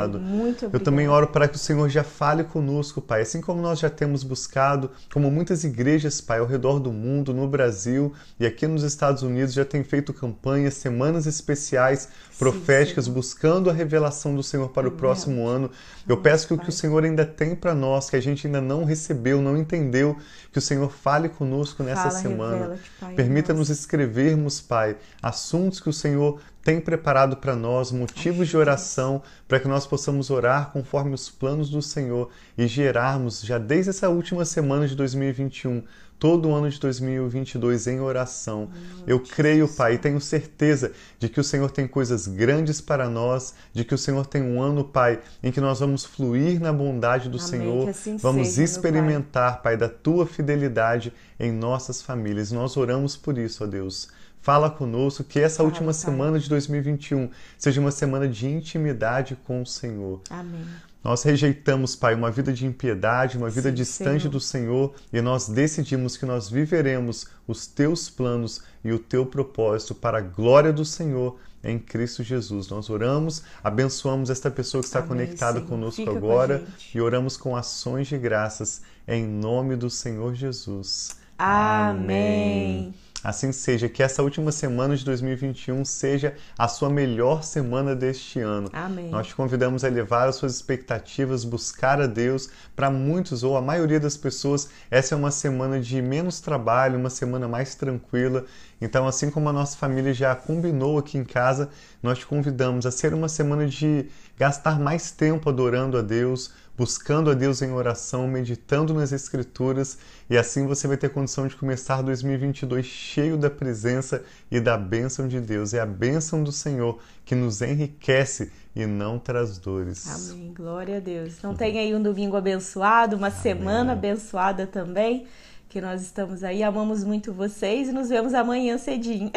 Obrigada, 0.08 0.17
abençoado. 0.18 0.36
Muito 0.36 0.66
obrigada. 0.66 0.76
Eu 0.76 0.80
também 0.80 1.08
oro 1.08 1.28
para 1.28 1.48
que 1.48 1.56
o 1.56 1.58
Senhor 1.58 1.88
já 1.88 2.04
fale 2.04 2.44
conosco, 2.44 3.00
Pai, 3.00 3.22
assim 3.22 3.40
como 3.40 3.62
nós 3.62 3.78
já 3.78 3.88
temos 3.88 4.22
buscado, 4.22 4.90
como 5.12 5.30
muitas 5.30 5.64
igrejas, 5.64 6.20
Pai, 6.20 6.40
ao 6.40 6.46
redor 6.46 6.78
do 6.78 6.92
mundo, 6.92 7.32
no 7.32 7.48
Brasil 7.48 8.12
e 8.38 8.46
aqui 8.46 8.66
nos 8.66 8.82
Estados 8.82 9.22
Unidos 9.22 9.54
já 9.54 9.64
têm 9.64 9.82
feito 9.82 10.12
campanhas, 10.12 10.74
semanas 10.74 11.26
especiais 11.26 12.08
proféticas, 12.38 13.06
sim, 13.06 13.12
buscando 13.12 13.68
a 13.68 13.72
revelação 13.72 14.34
do 14.34 14.42
Senhor 14.42 14.68
para 14.68 14.86
o 14.86 14.92
próximo 14.92 15.46
ano. 15.46 15.70
Eu 16.06 16.16
peço 16.16 16.46
que 16.46 16.54
o 16.54 16.58
que 16.58 16.68
o 16.68 16.72
Senhor 16.72 17.04
ainda 17.04 17.26
tem 17.26 17.54
para 17.54 17.74
nós, 17.74 18.08
que 18.08 18.16
a 18.16 18.20
gente 18.20 18.46
ainda 18.46 18.60
não 18.60 18.84
recebeu, 18.84 19.42
não 19.42 19.56
entendeu, 19.56 20.16
que 20.52 20.58
o 20.58 20.62
Senhor 20.62 20.90
fale 20.90 21.28
conosco 21.28 21.82
nessa 21.82 22.10
Fala, 22.10 22.18
semana. 22.18 22.78
Permita-nos 23.16 23.68
escrevermos, 23.68 24.60
Pai, 24.60 24.96
assuntos 25.22 25.80
que 25.80 25.88
o 25.88 25.92
Senhor 25.92 26.40
tem 26.68 26.82
preparado 26.82 27.38
para 27.38 27.56
nós, 27.56 27.90
motivos 27.90 28.46
de 28.46 28.54
oração, 28.54 29.22
para 29.48 29.58
que 29.58 29.66
nós 29.66 29.86
possamos 29.86 30.28
orar 30.28 30.70
conforme 30.70 31.14
os 31.14 31.30
planos 31.30 31.70
do 31.70 31.80
Senhor 31.80 32.28
e 32.58 32.66
gerarmos, 32.66 33.40
já 33.40 33.56
desde 33.56 33.88
essa 33.88 34.10
última 34.10 34.44
semana 34.44 34.86
de 34.86 34.94
2021, 34.94 35.82
todo 36.18 36.46
o 36.46 36.54
ano 36.54 36.68
de 36.68 36.78
2022 36.78 37.86
em 37.86 38.00
oração. 38.00 38.68
Eu 39.06 39.18
creio, 39.18 39.66
Pai, 39.66 39.94
e 39.94 39.98
tenho 39.98 40.20
certeza 40.20 40.92
de 41.18 41.30
que 41.30 41.40
o 41.40 41.44
Senhor 41.44 41.70
tem 41.70 41.88
coisas 41.88 42.26
grandes 42.26 42.82
para 42.82 43.08
nós, 43.08 43.54
de 43.72 43.82
que 43.82 43.94
o 43.94 43.98
Senhor 43.98 44.26
tem 44.26 44.42
um 44.42 44.60
ano, 44.60 44.84
Pai, 44.84 45.20
em 45.42 45.50
que 45.50 45.62
nós 45.62 45.80
vamos 45.80 46.04
fluir 46.04 46.60
na 46.60 46.70
bondade 46.70 47.30
do 47.30 47.38
Amém, 47.38 47.48
Senhor, 47.48 47.88
assim 47.88 48.18
vamos 48.18 48.48
seja, 48.48 48.64
experimentar, 48.64 49.62
pai. 49.62 49.62
pai, 49.62 49.76
da 49.78 49.88
tua 49.88 50.26
fidelidade 50.26 51.14
em 51.40 51.50
nossas 51.50 52.02
famílias. 52.02 52.52
Nós 52.52 52.76
oramos 52.76 53.16
por 53.16 53.38
isso, 53.38 53.64
ó 53.64 53.66
Deus. 53.66 54.17
Fala 54.40 54.70
conosco 54.70 55.24
que 55.24 55.38
essa 55.40 55.58
Fala, 55.58 55.68
última 55.68 55.92
pai. 55.92 55.94
semana 55.94 56.38
de 56.38 56.48
2021 56.48 57.30
seja 57.56 57.80
uma 57.80 57.90
semana 57.90 58.28
de 58.28 58.46
intimidade 58.48 59.36
com 59.44 59.62
o 59.62 59.66
Senhor. 59.66 60.20
Amém. 60.30 60.64
Nós 61.02 61.22
rejeitamos, 61.22 61.94
Pai, 61.94 62.14
uma 62.14 62.30
vida 62.30 62.52
de 62.52 62.66
impiedade, 62.66 63.38
uma 63.38 63.48
vida 63.48 63.68
Sim, 63.68 63.74
distante 63.74 64.22
Senhor. 64.22 64.32
do 64.32 64.40
Senhor, 64.40 64.94
e 65.12 65.20
nós 65.20 65.48
decidimos 65.48 66.16
que 66.16 66.26
nós 66.26 66.50
viveremos 66.50 67.26
os 67.46 67.66
teus 67.66 68.10
planos 68.10 68.62
e 68.84 68.92
o 68.92 68.98
teu 68.98 69.24
propósito 69.24 69.94
para 69.94 70.18
a 70.18 70.20
glória 70.20 70.72
do 70.72 70.84
Senhor 70.84 71.38
em 71.62 71.78
Cristo 71.78 72.22
Jesus. 72.22 72.68
Nós 72.68 72.90
oramos, 72.90 73.42
abençoamos 73.62 74.28
esta 74.28 74.50
pessoa 74.50 74.82
que 74.82 74.86
está 74.88 74.98
Amém, 74.98 75.08
conectada 75.08 75.58
Senhor. 75.58 75.68
conosco 75.68 75.96
Fica 75.96 76.10
agora 76.10 76.58
com 76.60 76.66
e 76.94 77.00
oramos 77.00 77.36
com 77.36 77.56
ações 77.56 78.06
de 78.08 78.18
graças 78.18 78.82
em 79.06 79.26
nome 79.26 79.76
do 79.76 79.88
Senhor 79.88 80.34
Jesus. 80.34 81.16
Amém. 81.38 82.92
Amém. 82.92 83.07
Assim 83.22 83.50
seja, 83.50 83.88
que 83.88 84.00
essa 84.00 84.22
última 84.22 84.52
semana 84.52 84.96
de 84.96 85.04
2021 85.04 85.84
seja 85.84 86.34
a 86.56 86.68
sua 86.68 86.88
melhor 86.88 87.42
semana 87.42 87.94
deste 87.94 88.38
ano. 88.38 88.70
Amém. 88.72 89.10
Nós 89.10 89.26
te 89.26 89.34
convidamos 89.34 89.82
a 89.82 89.88
elevar 89.88 90.28
as 90.28 90.36
suas 90.36 90.54
expectativas, 90.54 91.44
buscar 91.44 92.00
a 92.00 92.06
Deus. 92.06 92.48
Para 92.76 92.90
muitos, 92.90 93.42
ou 93.42 93.56
a 93.56 93.60
maioria 93.60 93.98
das 93.98 94.16
pessoas, 94.16 94.68
essa 94.88 95.14
é 95.14 95.18
uma 95.18 95.32
semana 95.32 95.80
de 95.80 96.00
menos 96.00 96.40
trabalho, 96.40 96.98
uma 96.98 97.10
semana 97.10 97.48
mais 97.48 97.74
tranquila. 97.74 98.44
Então, 98.80 99.08
assim 99.08 99.30
como 99.30 99.48
a 99.48 99.52
nossa 99.52 99.76
família 99.76 100.14
já 100.14 100.36
combinou 100.36 100.96
aqui 100.96 101.18
em 101.18 101.24
casa, 101.24 101.70
nós 102.00 102.18
te 102.18 102.26
convidamos 102.26 102.86
a 102.86 102.92
ser 102.92 103.12
uma 103.12 103.28
semana 103.28 103.66
de 103.66 104.06
gastar 104.36 104.78
mais 104.78 105.10
tempo 105.10 105.48
adorando 105.48 105.98
a 105.98 106.02
Deus, 106.02 106.52
buscando 106.78 107.28
a 107.28 107.34
Deus 107.34 107.60
em 107.60 107.72
oração, 107.72 108.28
meditando 108.28 108.94
nas 108.94 109.10
Escrituras, 109.10 109.98
e 110.30 110.38
assim 110.38 110.64
você 110.64 110.86
vai 110.86 110.96
ter 110.96 111.08
condição 111.08 111.48
de 111.48 111.56
começar 111.56 112.00
2022 112.02 112.86
cheio 112.86 113.36
da 113.36 113.50
presença 113.50 114.22
e 114.48 114.60
da 114.60 114.78
bênção 114.78 115.26
de 115.26 115.40
Deus. 115.40 115.74
É 115.74 115.80
a 115.80 115.86
bênção 115.86 116.44
do 116.44 116.52
Senhor 116.52 117.00
que 117.24 117.34
nos 117.34 117.60
enriquece 117.60 118.52
e 118.76 118.86
não 118.86 119.18
traz 119.18 119.58
dores. 119.58 120.32
Amém. 120.32 120.54
Glória 120.54 120.98
a 120.98 121.00
Deus. 121.00 121.36
Então 121.36 121.52
tenha 121.52 121.80
aí 121.80 121.92
um 121.92 122.00
domingo 122.00 122.36
abençoado, 122.36 123.16
uma 123.16 123.26
Amém. 123.26 123.40
semana 123.40 123.92
abençoada 123.94 124.64
também. 124.64 125.26
Que 125.68 125.82
nós 125.82 126.00
estamos 126.00 126.42
aí, 126.44 126.62
amamos 126.62 127.04
muito 127.04 127.30
vocês 127.30 127.88
e 127.88 127.92
nos 127.92 128.08
vemos 128.08 128.32
amanhã 128.32 128.78
cedinho. 128.78 129.30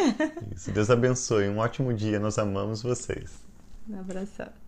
Isso, 0.54 0.70
Deus 0.70 0.88
abençoe. 0.88 1.48
Um 1.48 1.58
ótimo 1.58 1.92
dia, 1.92 2.18
nós 2.18 2.38
amamos 2.38 2.82
vocês. 2.82 3.30
Um 3.86 3.98
abração. 3.98 4.61